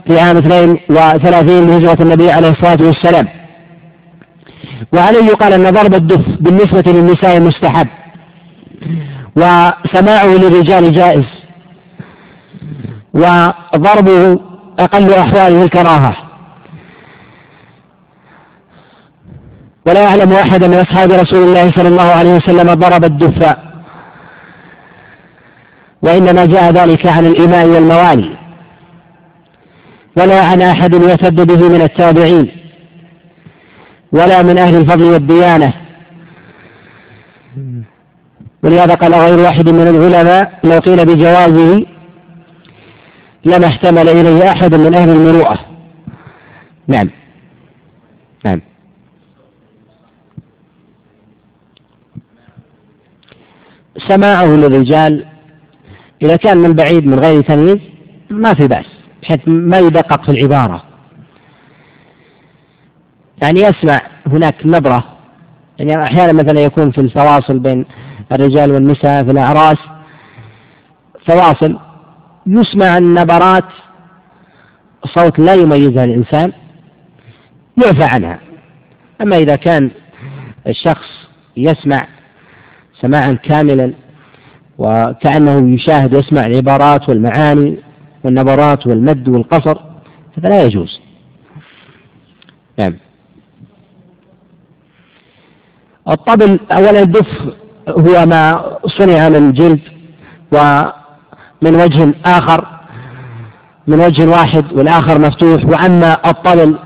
[0.07, 3.29] في عام 32 من هجرة النبي عليه الصلاة والسلام.
[4.93, 7.89] وعليه يقال أن ضرب الدف بالنسبة للنساء مستحب.
[9.37, 11.25] وسماعه للرجال جائز.
[13.15, 14.41] وضربه
[14.79, 16.17] أقل أحواله الكراهة.
[19.87, 23.69] ولا أعلم أحدا من أصحاب رسول الله صلى الله عليه وسلم ضرب الدفاء
[26.03, 28.37] وإنما جاء ذلك عن الإماء والموالي
[30.17, 32.51] ولا عن أحد يعتد به من التابعين.
[34.13, 35.73] ولا من أهل الفضل والديانة.
[38.63, 41.87] ولهذا قال غير واحد من العلماء لو قيل بجوازه
[43.45, 45.59] لما احتمل إليه أحد من أهل المروءة.
[46.87, 47.11] نعم.
[48.45, 48.61] نعم.
[54.09, 55.27] سماعه للرجال
[56.23, 57.79] إذا كان من بعيد من غير تمييز
[58.31, 58.87] ما في بأس
[59.23, 60.83] بحيث ما يدقق في العبارة.
[63.43, 65.05] يعني يسمع هناك نبرة
[65.79, 67.85] يعني أحيانا مثلا يكون في الفواصل بين
[68.33, 69.79] الرجال والنساء في الأعراس.
[71.29, 71.79] فواصل.
[72.47, 73.65] يسمع النبرات.
[75.05, 76.53] صوت لا يميزها الإنسان.
[77.85, 78.41] يعفى عنها.
[79.21, 79.91] أما إذا كان
[80.67, 82.07] الشخص يسمع
[83.01, 83.95] سماعا كاملا
[84.79, 87.79] وكأنه يشاهد ويسمع العبارات والمعاني
[88.25, 89.79] والنبرات والمد والقصر
[90.43, 91.01] فلا يجوز.
[92.79, 92.97] نعم.
[96.09, 97.55] الطبل أولا الدف
[97.91, 99.81] هو ما صنع من جلد
[100.53, 102.65] ومن وجه آخر
[103.87, 106.79] من وجه واحد والآخر مفتوح وأما الطبل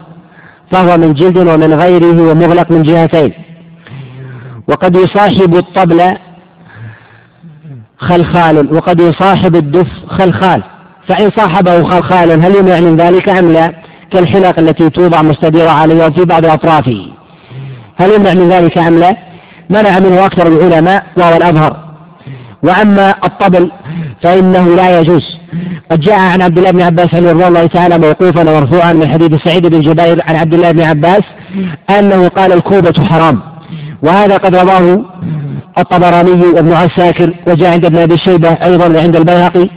[0.72, 3.32] فهو من جلد ومن غيره ومغلق من جهتين.
[4.68, 6.16] وقد يصاحب الطبل
[7.98, 10.62] خلخال وقد يصاحب الدف خلخال.
[11.08, 13.74] فإن صاحبه خلخال هل يمنع من ذلك أم لا؟
[14.10, 17.06] كالحلق التي توضع مستديرة عليه وفي بعض أطرافه.
[17.96, 19.31] هل يمنع من ذلك أم لا؟
[19.72, 21.76] منع منه أكثر العلماء وهو الأظهر.
[22.62, 23.70] وأما الطبل
[24.22, 25.22] فإنه لا يجوز.
[25.90, 29.66] قد جاء عن عبد الله بن عباس رضي الله تعالى موقوفا ومرفوعا من حديث سعيد
[29.66, 31.22] بن جبير عن عبد الله بن عباس
[31.98, 33.40] أنه قال الكوبة حرام.
[34.02, 35.04] وهذا قد رواه
[35.78, 39.68] الطبراني وابن عساكر وجاء عند ابن أبي شيبة أيضا وعند البيهقي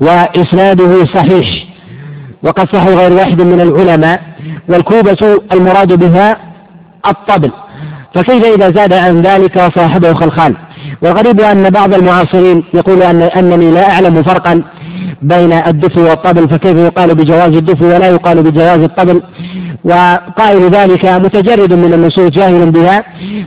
[0.00, 1.46] وإسناده صحيح.
[2.42, 4.20] وقد صح غير واحد من العلماء
[4.68, 6.36] والكوبة المراد بها
[7.06, 7.50] الطبل.
[8.14, 10.56] فكيف إذا زاد عن ذلك وصاحبه خلخال؟
[11.02, 14.62] والغريب أن بعض المعاصرين يقول أن أنني لا أعلم فرقا
[15.22, 19.22] بين الدف والطبل فكيف يقال بجواز الدف ولا يقال بجواز الطبل؟
[19.84, 23.04] وقائل ذلك متجرد من النصوص جاهل بها.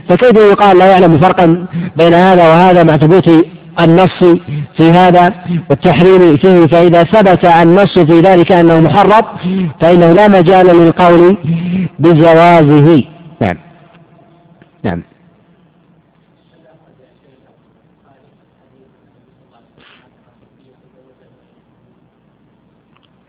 [0.08, 3.30] فكيف يقال لا يعلم فرقا بين هذا وهذا مع ثبوت
[3.80, 4.38] النص
[4.76, 5.32] في هذا
[5.70, 9.22] والتحريم فيه؟ فإذا ثبت النص في ذلك أنه محرم
[9.80, 11.36] فإنه لا مجال للقول
[11.98, 13.02] بجوازه.
[13.40, 13.56] نعم.
[14.84, 15.02] نعم.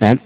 [0.02, 0.20] نعم.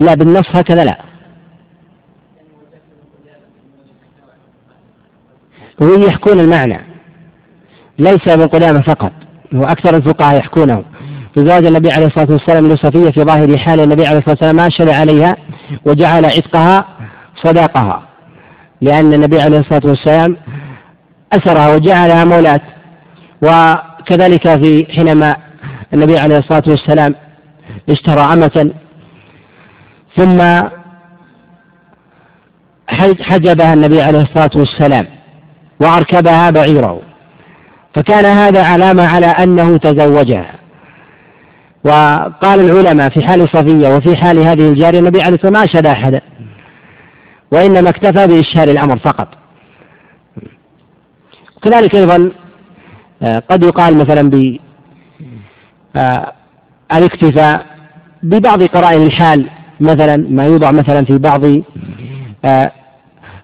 [0.00, 1.04] لا بالنص هكذا لا.
[5.80, 6.80] وهم يحكون المعنى
[7.98, 9.12] ليس ابن قدامة فقط
[9.52, 10.84] وأكثر الفقهاء يحكونه.
[11.34, 14.88] في زواج النبي عليه الصلاة والسلام لصفية في ظاهر حال النبي عليه الصلاة والسلام أشهد
[14.88, 15.36] عليها
[15.86, 16.88] وجعل عتقها
[17.44, 18.02] صداقها.
[18.80, 20.36] لأن النبي عليه الصلاة والسلام
[21.32, 22.60] أسرها وجعلها مولاة
[23.42, 25.36] وكذلك في حينما
[25.94, 27.14] النبي عليه الصلاة والسلام
[27.88, 28.72] اشترى أمة
[30.16, 30.68] ثم
[33.20, 35.06] حجبها النبي عليه الصلاة والسلام
[35.80, 37.00] وأركبها بعيره.
[37.94, 40.63] فكان هذا علامة على أنه تزوجها.
[41.84, 45.86] وقال العلماء في حال صفية وفي حال هذه الجارية النبي عليه الصلاة والسلام ما أشهد
[45.86, 46.20] أحدا
[47.52, 49.28] وإنما اكتفى بإشهار الأمر فقط.
[51.62, 52.30] كذلك أيضا
[53.22, 54.58] آه، قد يقال مثلا ب
[55.96, 56.32] آه،
[56.92, 57.66] الاكتفاء
[58.22, 59.46] ببعض قرائن الحال
[59.80, 61.44] مثلا ما يوضع مثلا في بعض
[62.44, 62.72] آه،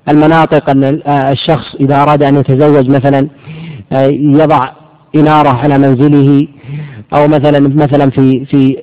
[0.09, 3.29] المناطق أن الشخص إذا أراد أن يتزوج مثلا
[4.13, 4.69] يضع
[5.15, 6.47] إنارة على منزله
[7.13, 8.77] أو مثلا مثلا في في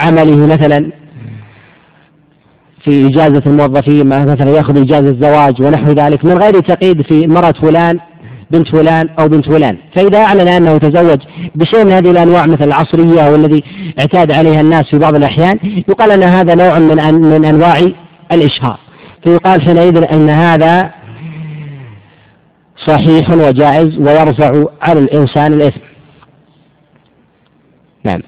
[0.00, 0.92] عمله مثلا
[2.84, 7.98] في إجازة الموظفين مثلا يأخذ إجازة زواج ونحو ذلك من غير تقييد في مرأة فلان
[8.50, 9.78] بنت فلان أو بنت فلان.
[9.96, 11.18] فإذا أعلن أنه تزوج
[11.54, 13.64] بشيء من هذه الأنواع مثل العصرية والذي
[14.00, 17.78] اعتاد عليها الناس في بعض الأحيان يقال أن هذا نوع من من أنواع
[18.32, 18.78] الإشهار.
[19.24, 20.90] فيقال حينئذ أن هذا
[22.86, 25.80] صحيح وجائز ويرفع على الإنسان الإثم
[28.04, 28.20] نعم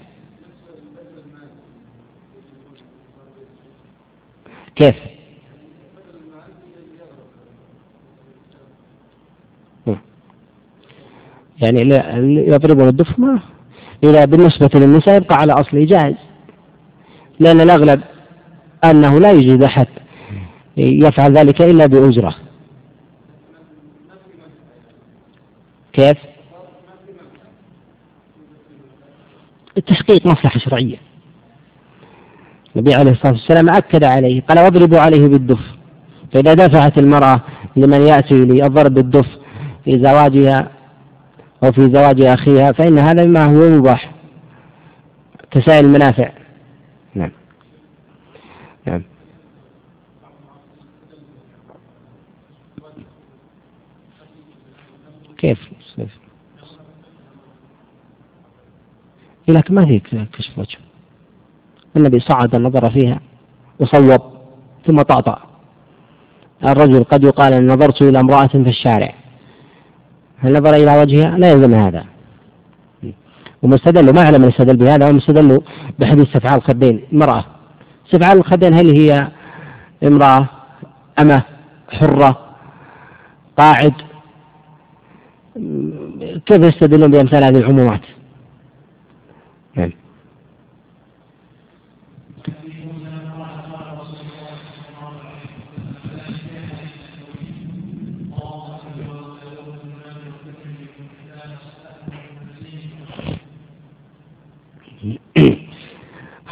[4.81, 4.95] كيف؟
[11.63, 11.81] يعني
[12.49, 13.41] يضربون الدف ما
[14.05, 16.17] إذا بالنسبة للنساء يبقى على أصله جائز
[17.41, 18.03] لأن الأغلب
[18.85, 19.87] أنه لا يوجد أحد
[20.77, 22.37] يفعل ذلك إلا بأجرة
[25.93, 26.17] كيف؟
[29.77, 31.10] التحقيق مصلحة شرعية
[32.77, 35.61] النبي عليه الصلاة والسلام أكد عليه قال واضربوا عليه بالدف.
[36.33, 37.41] فإذا دفعت المرأة
[37.77, 39.27] لمن يأتي للضرب بالدف
[39.85, 40.71] في زواجها
[41.65, 44.13] أو في زواج أخيها فإن هذا مما هو مباح.
[45.51, 46.33] كسائر المنافع.
[47.15, 47.31] نعم.
[48.87, 49.03] نعم.
[55.39, 55.59] كيف؟
[55.97, 56.19] كيف؟
[59.49, 60.01] لكن ما في
[60.33, 60.90] كشف وجه؟
[61.97, 63.21] النبي صعد النظر فيها
[63.81, 64.21] وصوب
[64.87, 65.39] ثم طأطأ.
[66.65, 69.15] الرجل قد يقال أن نظرت إلى امرأة في الشارع.
[70.39, 72.05] هل نظر إلى وجهها؟ لا يلزم هذا.
[73.63, 75.61] ومستدل ما أعلم من استدل بهذا ومستدل
[75.99, 77.45] بحديث سفعال الخدين امرأة.
[78.11, 79.29] سفعال الخدين هل هي
[80.05, 80.49] امرأة؟
[81.21, 81.43] أمة؟
[81.91, 82.39] حرة؟
[83.59, 83.93] قاعد؟
[86.47, 88.01] كيف يستدلون بأمثال هذه العمومات؟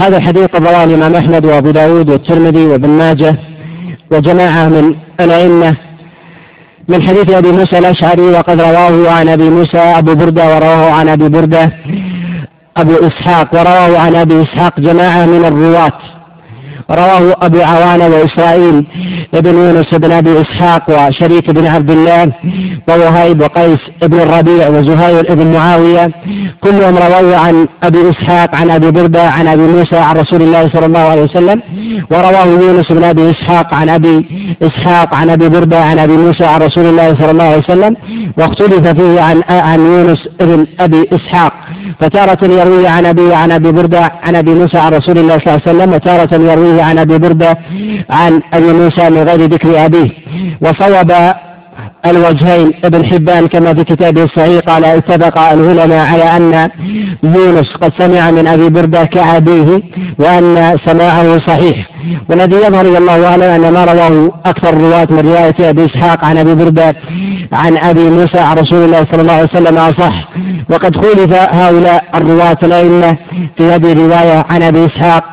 [0.00, 3.37] هذا الحديث رواه الإمام أحمد وأبو داود والترمذي وابن ماجه
[4.11, 5.76] وجماعة من الأئمة
[6.88, 11.28] من حديث أبي موسى الأشعري وقد رواه عن أبي موسى أبو بردة ورواه عن أبي
[11.28, 11.72] بردة
[12.76, 16.17] أبو إسحاق ورواه عن أبي إسحاق جماعة من الرواة.
[16.91, 18.87] رواه أبو عوانة وإسرائيل
[19.33, 22.33] بن يونس بن أبي إسحاق وشريك بن عبد الله
[22.89, 26.11] ووهيب وقيس بن الربيع وزهير بن معاوية.
[26.61, 30.87] كلهم رووا عن أبي إسحاق عن أبي بردة عن أبي موسى عن رسول الله صلى
[30.87, 31.62] الله عليه وسلم.
[32.11, 34.26] ورواه يونس بن أبي إسحاق عن أبي
[34.62, 37.97] إسحاق عن أبي بردة عن أبي موسى عن رسول الله صلى الله عليه وسلم.
[38.39, 41.53] واختلف فيه عن عن يونس بن أبي إسحاق.
[42.01, 45.62] فتارة يروي عن أبي عن أبي بردة عن أبي موسى عن رسول الله صلى الله
[45.66, 47.59] عليه وسلم وتارة يروي عن أبي بردة
[48.11, 50.11] عن أبي موسى من غير ذكر أبيه.
[50.61, 51.12] وصوب
[52.07, 56.70] الوجهين ابن حبان كما في كتابه الصحيح قال اتفق العلماء على أن
[57.22, 59.82] يونس قد سمع من أبي بردة كأبيه
[60.18, 61.89] وأن سماعه صحيح.
[62.30, 66.55] والذي يظهر الله أعلم أن ما رواه أكثر الرواة من رواية أبي إسحاق عن أبي
[66.55, 66.95] بردة
[67.53, 70.28] عن أبي موسى عن رسول الله صلى الله عليه وسلم أصح.
[70.70, 73.16] وقد خولف هؤلاء الرواة الأئمة
[73.56, 75.24] في هذه الرواية عن أبي إسحاق.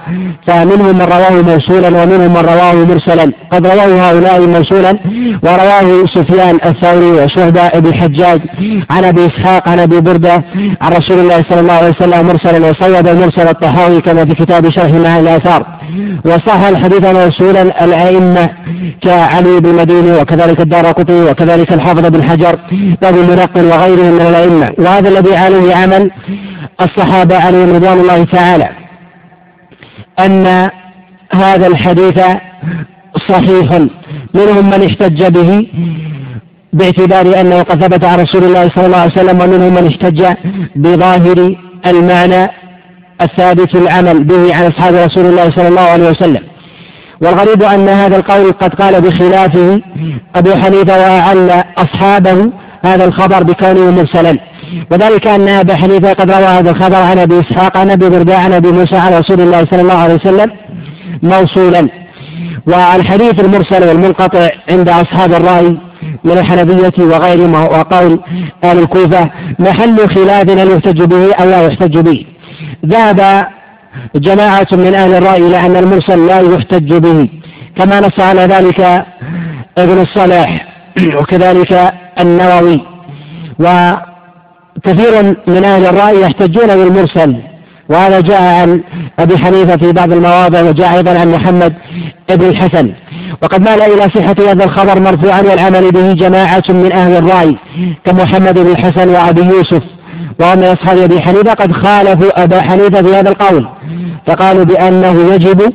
[0.47, 3.31] فمنهم من رواه موصولا ومنهم من رواه مرسلا.
[3.51, 4.99] قد رواه هؤلاء موصولا
[5.43, 8.41] ورواه سفيان الثوري وشهداء بن الحجاج.
[8.89, 10.43] عن أبي إسحاق عن أبي بردة
[10.81, 14.91] عن رسول الله صلى الله عليه وسلم مرسلا وصوب المرسل الطحاوي كما في كتاب شرح
[14.91, 15.65] معاني الآثار
[16.25, 18.49] وصح الحديث موصولا الأئمة
[19.01, 22.59] كعلي بن مديني وكذلك الدار قطي وكذلك الحافظ بن حجر
[23.03, 24.69] وابن مرقل وغيرهم من الأئمة.
[24.77, 26.11] وهذا الذي عليه عمل
[26.81, 28.69] الصحابة عليهم رضوان الله تعالى.
[30.19, 30.69] أن
[31.33, 32.19] هذا الحديث
[33.29, 33.71] صحيح
[34.33, 35.67] منهم من احتج به
[36.73, 40.25] باعتبار أنه قد ثبت عن رسول الله صلى الله عليه وسلم ومنهم من احتج
[40.75, 41.55] بظاهر
[41.87, 42.49] المعنى
[43.21, 46.41] الثابت العمل به عن أصحاب رسول الله صلى الله عليه وسلم.
[47.21, 49.81] والغريب أن هذا القول قد قال بخلافه
[50.35, 52.51] أبو حنيفة وأعل أصحابه
[52.85, 54.37] هذا الخبر بكونه مرسلا
[54.91, 58.53] وذلك أن أبا حنيفة قد روى هذا الخبر عن أبي إسحاق عن أبي برداء عن
[58.53, 60.51] أبي موسى عن رسول الله صلى الله عليه وسلم
[61.23, 61.89] موصولا.
[62.67, 65.77] والحديث المرسل والمنقطع عند أصحاب الرأي
[66.23, 68.19] من الحنفية وغيرهم وقول
[68.63, 72.25] أهل الكوفة محل خلاف هل يحتج به أو لا يحتج به؟
[72.85, 73.47] ذهب
[74.15, 77.29] جماعة من أهل الرأي إلى أن المرسل لا يحتج به.
[77.77, 79.05] كما نص على ذلك
[79.77, 80.67] ابن الصلاح
[81.19, 82.81] وكذلك النووي.
[83.59, 87.35] وكثير من أهل الرأي يحتجون بالمرسل.
[87.89, 88.81] وهذا جاء عن
[89.19, 91.73] أبي حنيفة في بعض المواضع وجاء أيضا عن محمد
[92.29, 92.93] بن الحسن.
[93.43, 97.57] وقد مال إلى صحة هذا الخبر مرفوعا والعمل به جماعة من أهل الرأي
[98.05, 99.94] كمحمد بن الحسن وأبي يوسف.
[100.39, 103.69] من أصحاب أبي حنيفة قد خالفوا أبا حنيفة في هذا القول
[104.27, 105.73] فقالوا بأنه يجب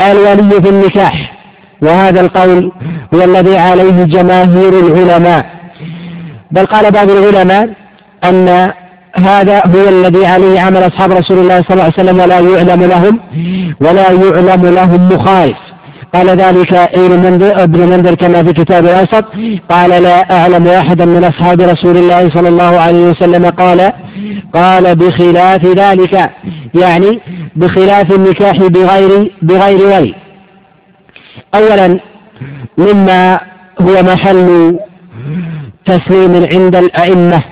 [0.00, 1.32] الولي في النكاح
[1.82, 2.72] وهذا القول
[3.14, 5.46] هو الذي عليه جماهير العلماء.
[6.50, 7.68] بل قال بعض العلماء
[8.24, 8.72] أن
[9.16, 13.20] هذا هو الذي عليه عمل أصحاب رسول الله صلى الله عليه وسلم ولا يعلم لهم
[13.80, 15.56] ولا يعلم لهم مخالف.
[16.14, 19.24] قال ذلك إبن منذر, إبن منذر كما في كتاب الأوسط.
[19.70, 23.92] قال لا أعلم أحدا من أصحاب رسول الله صلى الله عليه وسلم قال
[24.54, 26.30] قال بخلاف ذلك.
[26.74, 27.20] يعني
[27.56, 30.14] بخلاف النكاح بغير بغير ولي
[31.54, 32.00] أولا
[32.78, 33.40] مما
[33.80, 34.78] هو محل
[35.86, 37.42] تسليم عند الأئمة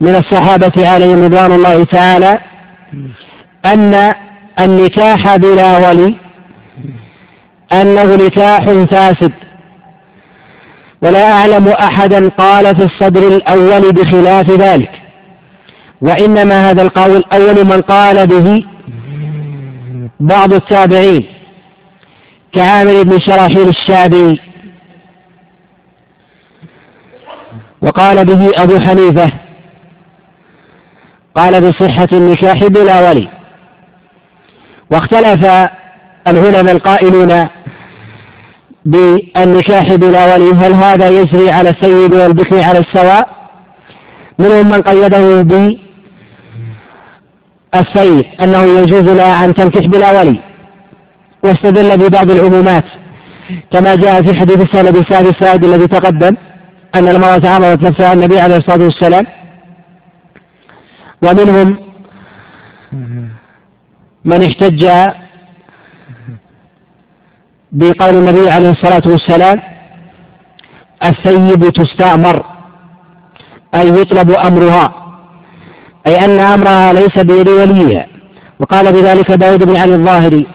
[0.00, 2.38] من الصحابة عليهم رضوان الله تعالى
[3.64, 4.12] أن
[4.60, 6.14] النكاح بلا ولي
[7.72, 9.32] أنه نكاح فاسد.
[11.02, 14.90] ولا أعلم أحدا قال في الصدر الأول بخلاف ذلك.
[16.00, 18.64] وإنما هذا القول أول من قال به
[20.20, 21.26] بعض التابعين.
[22.52, 24.40] كعامر بن شراحيل الشعبي
[27.82, 29.32] وقال به أبو حنيفة.
[31.34, 33.28] قال بصحة النكاح بلا ولي.
[34.90, 35.68] واختلف
[36.26, 37.48] العلماء القائلون
[38.90, 40.50] بالنكاح بلا ولي.
[40.54, 43.28] هل هذا يجري على السيد والبكر على السواء؟
[44.38, 45.42] منهم من قيده
[47.72, 50.40] بالسيد أنه يجوز لها أن تنكح بلا ولي
[51.44, 52.84] واستدل ببعض العمومات
[53.72, 56.36] كما جاء في حديث السنة بن السعد الذي تقدم
[56.94, 59.26] أن المرأة عرضت نفسها النبي عليه الصلاة والسلام
[61.22, 61.76] ومنهم
[64.24, 64.84] من احتج
[67.72, 69.60] بقول النبي عليه الصلاة والسلام
[71.04, 72.44] الثيب تستأمر
[73.74, 74.94] أي يطلب أمرها
[76.06, 78.06] أي أن أمرها ليس بيد وليها.
[78.60, 80.46] وقال بذلك داود بن علي الظاهري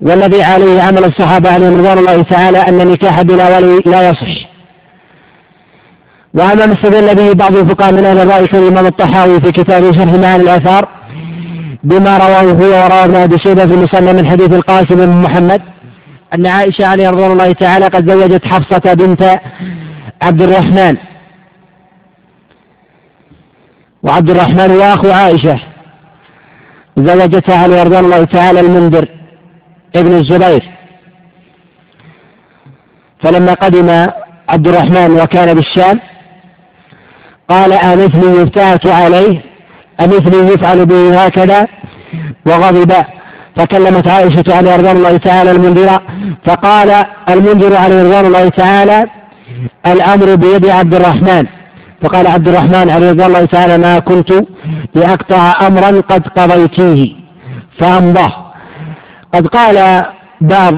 [0.00, 4.50] والذي عليه عمل الصحابة عليهم رضوان الله تعالى أن النكاح بلا ولي لا يصح.
[6.34, 10.42] وأما ما استدل به بعض الفقهاء من أهل الرأي كالإمام الطحاوي في كتابه شرح معاني
[10.42, 10.99] الآثار
[11.82, 15.62] بما رواه هو ورواه ابن أبي شيبة في المسلم من حديث القاسم بن محمد
[16.34, 19.40] أن عائشة عليه رضوان الله تعالى قد زوجت حفصة بنت
[20.22, 20.96] عبد الرحمن.
[24.02, 25.60] وعبد الرحمن هو اخو عائشة
[26.96, 29.08] زوجتها عليه رضوان الله تعالى المنذر
[29.96, 30.70] ابن الزبير.
[33.22, 34.06] فلما قدم
[34.48, 36.00] عبد الرحمن وكان بالشام
[37.48, 39.49] قال أمثلي يفتات عليه
[40.00, 41.66] أمثلي يفعل به هكذا
[42.46, 42.92] وغضب.
[43.56, 46.02] فكلمت عائشة عليه رضوان الله تعالى المنذرة
[46.46, 49.06] فقال المنذر عليه رضوان الله تعالى
[49.86, 51.46] الأمر بيد عبد الرحمن.
[52.02, 54.32] فقال عبد الرحمن عليه رضي الله تعالى ما كنت
[54.94, 57.12] لأقطع أمرا قد قضيتيه.
[57.78, 58.52] فأمضاه
[59.34, 60.04] قد قال
[60.40, 60.74] بعض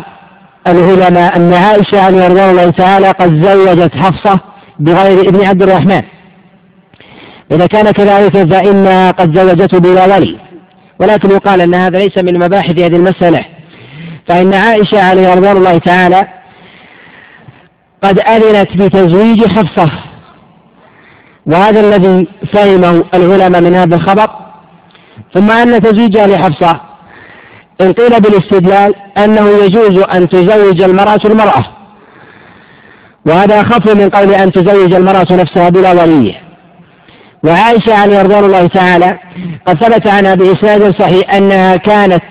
[0.66, 4.40] العلماء أن عائشة عليه رضي الله تعالى قد زوجت حفصة
[4.78, 6.02] بغير ابن عبد الرحمن.
[7.52, 10.38] إذا كان كذلك فإن قد زوجته بلا ولي.
[11.00, 13.44] ولكن يقال أن هذا ليس من مباحث هذه المسألة.
[14.28, 16.28] فإن عائشة عليه رضوان الله تعالى
[18.02, 19.90] قد أذنت بتزويج حفصة.
[21.46, 24.30] وهذا الذي فهمه العلماء من هذا الخبر.
[25.34, 26.80] ثم أن تزويجها لحفصة.
[27.80, 31.64] إن قيل بالاستدلال أنه يجوز أن تزوج المرأة المرأة.
[33.26, 36.41] وهذا أخف من قول أن تزوج المرأة نفسها بلا ولي.
[37.44, 39.18] وعائشة عليه رضوان الله تعالى
[39.66, 42.22] قد ثبت عنها بإسناد صحيح أنها كانت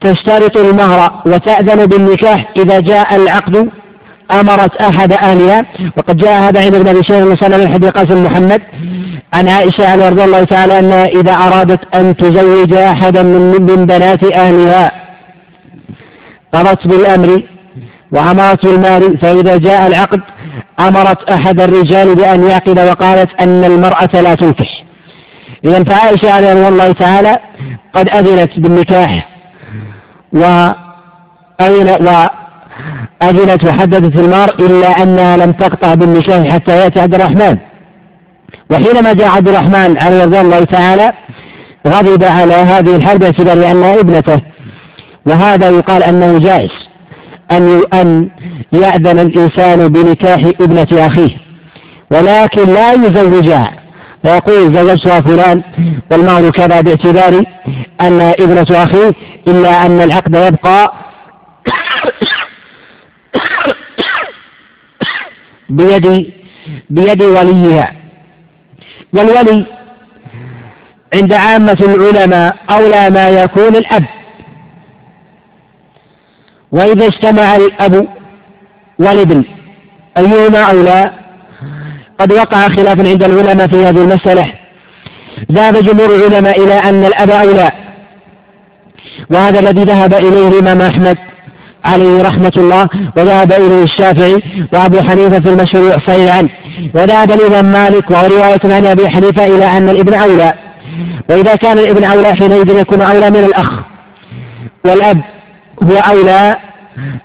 [0.00, 3.68] تشترط المهر وتأذن بالنكاح إذا جاء العقد
[4.32, 5.66] أمرت أحد أهلها.
[5.96, 8.62] وقد جاء هذا عند ابن أبي شيخ وسلم من حديث قاسم محمد
[9.34, 14.24] عن عائشة عليه رضي الله تعالى أنها إذا أرادت أن تزوج أحدا من, من بنات
[14.24, 14.92] أهلها
[16.52, 17.42] قضت بالأمر
[18.12, 20.20] وأمرت بالمال فإذا جاء العقد
[20.80, 24.84] أمرت أحد الرجال بأن يعقد وقالت أن المرأة لا تنكح.
[25.64, 27.38] إذا فعائشة رضي الله تعالى
[27.94, 29.28] قد أذنت بالنكاح
[30.32, 32.06] وأذن
[33.20, 37.58] وأذنت وحددت المار إلا أنها لم تقطع بالنكاح حتى يأتي عبد الرحمن.
[38.70, 41.12] وحينما جاء عبد الرحمن عليه رضي الله تعالى
[41.86, 44.40] غضب على هذه الحرب باعتبار أنها ابنته
[45.26, 46.91] وهذا يقال أنه جائز.
[47.56, 48.28] أن أن
[48.72, 51.36] يأذن الإنسان بنكاح ابنة أخيه
[52.10, 53.72] ولكن لا يزوجها.
[54.22, 55.62] فيقول زوجتها فلان
[56.10, 57.44] والمهر كذا باعتبار
[58.00, 59.12] أن ابنة أخيه
[59.48, 60.92] إلا أن العقد يبقى
[65.68, 66.32] بيد
[66.90, 67.92] بيد وليها.
[69.12, 69.66] والولي
[71.14, 74.04] عند عامة العلماء أولى ما يكون الأب.
[76.72, 78.08] وإذا اجتمع الأب
[78.98, 79.44] والابن
[80.18, 81.10] أيهما أولى
[82.18, 84.52] قد وقع خلاف عند العلماء في هذه المسألة.
[85.52, 87.70] ذهب جمهور العلماء إلى أن الأب أولى
[89.30, 91.18] وهذا الذي ذهب إليه الإمام أحمد
[91.84, 94.42] عليه رحمة الله وذهب إليه الشافعي
[94.72, 96.48] وأبو حنيفة في المشروع صحيح عنه
[96.94, 100.52] وذهب الإمام مالك وهو رواية عن أبي حنيفة إلى أن الابن أولى.
[101.30, 103.70] وإذا كان الابن أولى حينئذ يكون أولى من الأخ.
[104.84, 105.20] والأب
[105.82, 106.56] هو أولى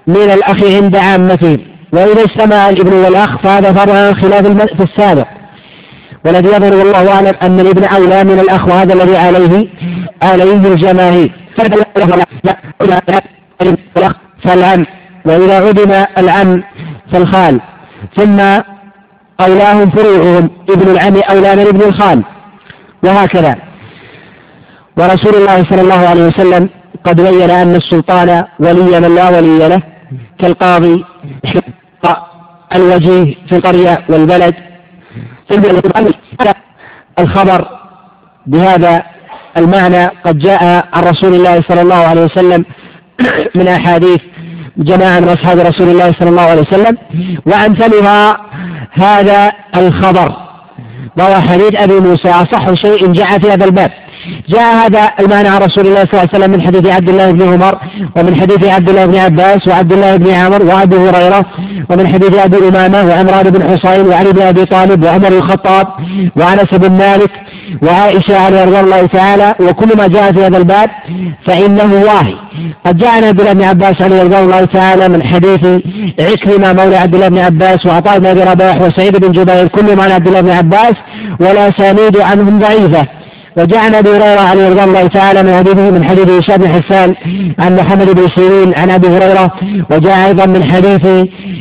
[0.07, 1.57] من الأخ عند عامته
[1.93, 5.27] وإذا اجتمع الابن والأخ فهذا فرع خلاف في السابق.
[6.25, 9.67] والذي يظهر والله أعلم أن الابن أولى من الأخ وهذا الذي عليه
[10.23, 11.31] عليه الجماهير.
[14.43, 14.85] فالعم.
[15.25, 16.63] وإذا عدم العم
[17.11, 17.61] فالخال.
[18.15, 18.39] ثم
[19.41, 20.49] أولاهم فروعهم.
[20.69, 22.23] ابن العم أولى من ابن الخال.
[23.03, 23.55] وهكذا.
[24.97, 26.69] ورسول الله صلى الله عليه وسلم
[27.05, 29.81] قد بين أن السلطان ولي من لا ولي له
[30.39, 31.05] كالقاضي
[32.75, 34.55] الوجيه في القرية والبلد.
[37.19, 37.67] الخبر
[38.47, 39.03] بهذا
[39.57, 42.65] المعنى قد جاء عن رسول الله صلى الله عليه وسلم
[43.55, 44.19] من أحاديث
[44.77, 46.97] جماعة من أصحاب رسول الله صلى الله عليه وسلم.
[47.45, 48.37] وأمثلها
[48.91, 50.35] هذا الخبر
[51.17, 52.29] وهو حديث أبي موسى.
[52.29, 53.91] أصح شيء جاء في هذا الباب.
[54.49, 57.53] جاء هذا المعنى عن رسول الله صلى الله عليه وسلم من حديث عبد الله بن
[57.53, 57.77] عمر
[58.15, 61.45] ومن حديث عبد الله بن عباس وعبد الله بن عمر وأبي هريرة
[61.89, 65.87] ومن حديث أبي أمامة وعمران بن حصين وعلي بن أبي طالب وعمر الخطاب
[66.35, 67.31] وأنس بن مالك
[67.83, 70.89] وعائشة عليه رضي الله تعالى وكل ما جاء في هذا الباب
[71.45, 72.35] فإنه واهي.
[72.85, 75.65] قد جاء عن عبد الله بن عباس عليه رضي الله تعالى من حديث
[76.19, 80.11] عكرمة مولى عبد الله بن عباس وعطاء بن أبي رباح وسعيد بن جبير كل عن
[80.11, 80.93] عبد الله بن عباس
[81.39, 83.16] ولا سانيد عنهم ضعيفة.
[83.57, 87.15] وجاء عن أبي هريرة عليه رضي الله تعالى من حديثه من حديث هشام بن حسان
[87.59, 89.51] عن محمد بن سيرين عن أبي هريرة
[89.91, 91.05] وجاء أيضا من حديث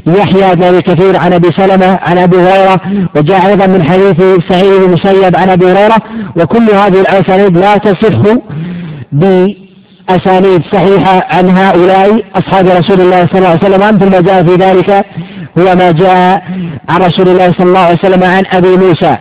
[0.06, 2.80] يحيى بن أبي كثير عن أبي سلمة عن أبي هريرة
[3.16, 4.16] وجاء أيضا من حديث
[4.48, 5.96] سعيد بن المسيب عن أبي هريرة
[6.36, 8.22] وكل هذه الأسانيد لا تصح
[9.12, 13.96] بأسانيد صحيحة عن هؤلاء أصحاب رسول الله صلى الله عليه وسلم.
[13.96, 14.90] مثل ما جاء في ذلك
[15.58, 16.42] هو ما جاء
[16.88, 19.16] عن رسول الله صلى الله عليه وسلم عن أبي موسى.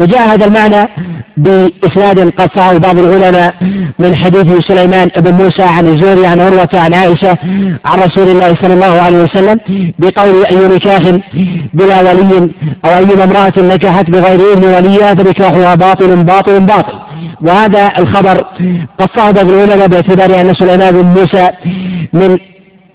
[0.00, 0.88] وجاء هذا المعنى
[1.36, 3.54] بإسناد قد صحه بعض العلماء
[3.98, 7.38] من حديث سليمان بن موسى عن الزهري عن عروة عن عائشة
[7.84, 9.60] عن رسول الله صلى الله عليه وسلم
[9.98, 11.02] بقول أي نكاح
[11.74, 12.50] بلا ولي
[12.84, 16.98] أو أي امرأة نكحت بغير إذن وليها فنكاحها باطل باطل باطل.
[17.40, 18.44] وهذا الخبر
[18.98, 21.48] قد صحب العلماء باعتبار أن سليمان بن موسى
[22.12, 22.38] من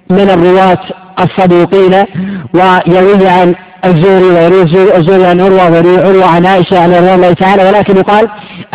[0.10, 0.80] من الرواة
[1.20, 2.04] الصدوقين
[2.54, 3.56] ويروي عن
[3.86, 8.28] الزوري ويروي الزوري عن عروة ويروي عروة عن عائشة عن رضي الله تعالى ولكن يقال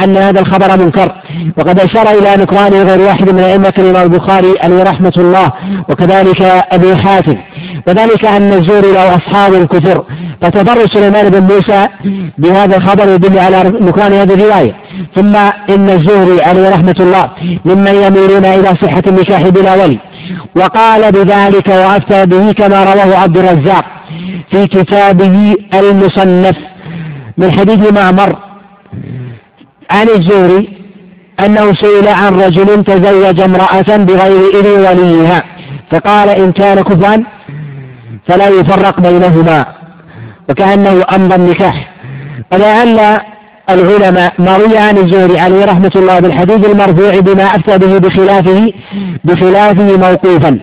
[0.04, 1.12] أن هذا الخبر منكر.
[1.59, 5.52] وقد أشار إلى نكرانه غير واحد من أئمة الإمام البخاري عليه رحمة الله
[5.88, 6.42] وكذلك
[6.72, 7.36] أبي حاتم.
[7.88, 10.04] وذلك أن الزوري له أصحاب كثر.
[10.42, 11.88] فتضر سليمان بن موسى
[12.38, 14.74] بهذا الخبر يدل على نكران هذه الرواية.
[15.16, 15.36] ثم
[15.74, 17.30] إن الزهري عليه رحمة الله
[17.64, 19.98] ممن يميلون إلى صحة النكاح بلا ولي.
[20.57, 23.85] وقال بذلك وأفتى به كما رواه عبد الرزاق
[24.51, 26.57] في كتابه المصنف
[27.39, 28.37] من حديث معمر
[29.91, 30.79] عن الزهري
[31.45, 35.43] أنه سئل عن رجل تزوج امرأة بغير إذن وليها
[35.91, 37.16] فقال إن كان كفوا
[38.29, 39.66] فلا يفرق بينهما
[40.51, 41.91] وكأنه أمر النكاح.
[42.53, 43.20] ولعل
[43.70, 48.72] العلماء ما روي عن الزهري عليه رحمة الله بالحديث المرفوع بما أفتى به بخلافه
[49.24, 50.58] بخلافه موقوفا.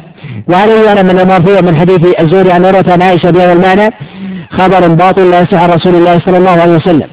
[0.48, 3.90] وعليه أنا من المرفوع من حديث الزهري عن عروة عن عائشة بهذا المعنى
[4.52, 7.08] خبر باطل لا يصح عن رسول الله صلى الله عليه وسلم.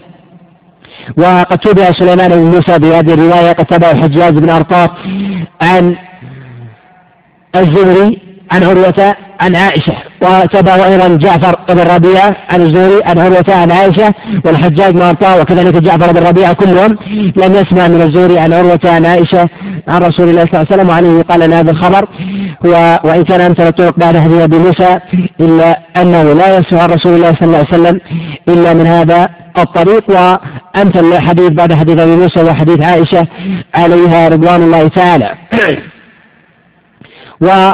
[1.16, 4.90] وقد تبع سليمان بن موسى بهذه الرواية قد تبع الحجاج بن أرطاط
[5.62, 5.96] عن
[7.56, 8.18] الزهري
[8.52, 9.96] عن عروة عن عائشة.
[10.22, 14.14] وتبعه أيضا جعفر بن ربيعة عن الزهري عن عروة عن عائشة
[14.44, 16.98] والحجاج بن أرطاة وكذلك جعفر بن ربيعة كلهم
[17.36, 19.48] لم يسمع من الزهري عن عروة عن عائشة
[19.88, 22.08] عن رسول الله صلى الله عليه وسلم وعليه قال أن هذا الخبر
[22.66, 24.98] هو وإن كان أمثل الطرق بعد حديث أبي موسى
[25.40, 28.00] إلا أنه لا يسمع عن رسول الله صلى الله عليه وسلم
[28.48, 33.26] إلا من هذا الطريق وأمثل الحديث بعد حديث أبي موسى وحديث عائشة
[33.74, 35.34] عليها رضوان الله تعالى.
[37.46, 37.72] و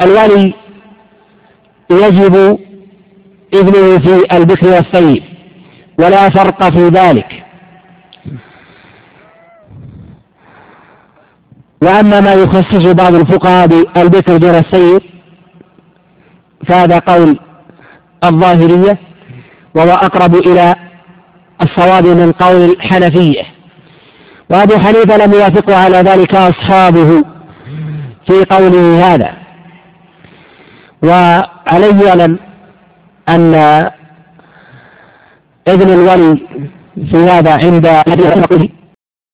[0.00, 0.54] الولي
[1.90, 2.58] يجب
[3.54, 5.22] إذنه في البكر والثيب
[5.98, 7.42] ولا فرق في ذلك.
[11.82, 15.00] وأما ما يخصص بعض الفقهاء بالبكر دون السيد
[16.66, 17.38] فهذا قول
[18.24, 18.98] الظاهرية
[19.74, 20.74] وهو أقرب إلى
[21.62, 23.42] الصواب من قول الحنفية.
[24.50, 27.24] وأبو حنيفة لم يوافقه على ذلك أصحابه
[28.26, 29.45] في قوله هذا.
[31.06, 32.38] وعليه يعلم
[33.28, 33.54] أن
[35.68, 36.38] إذن الولي
[37.10, 38.70] في هذا عند الذي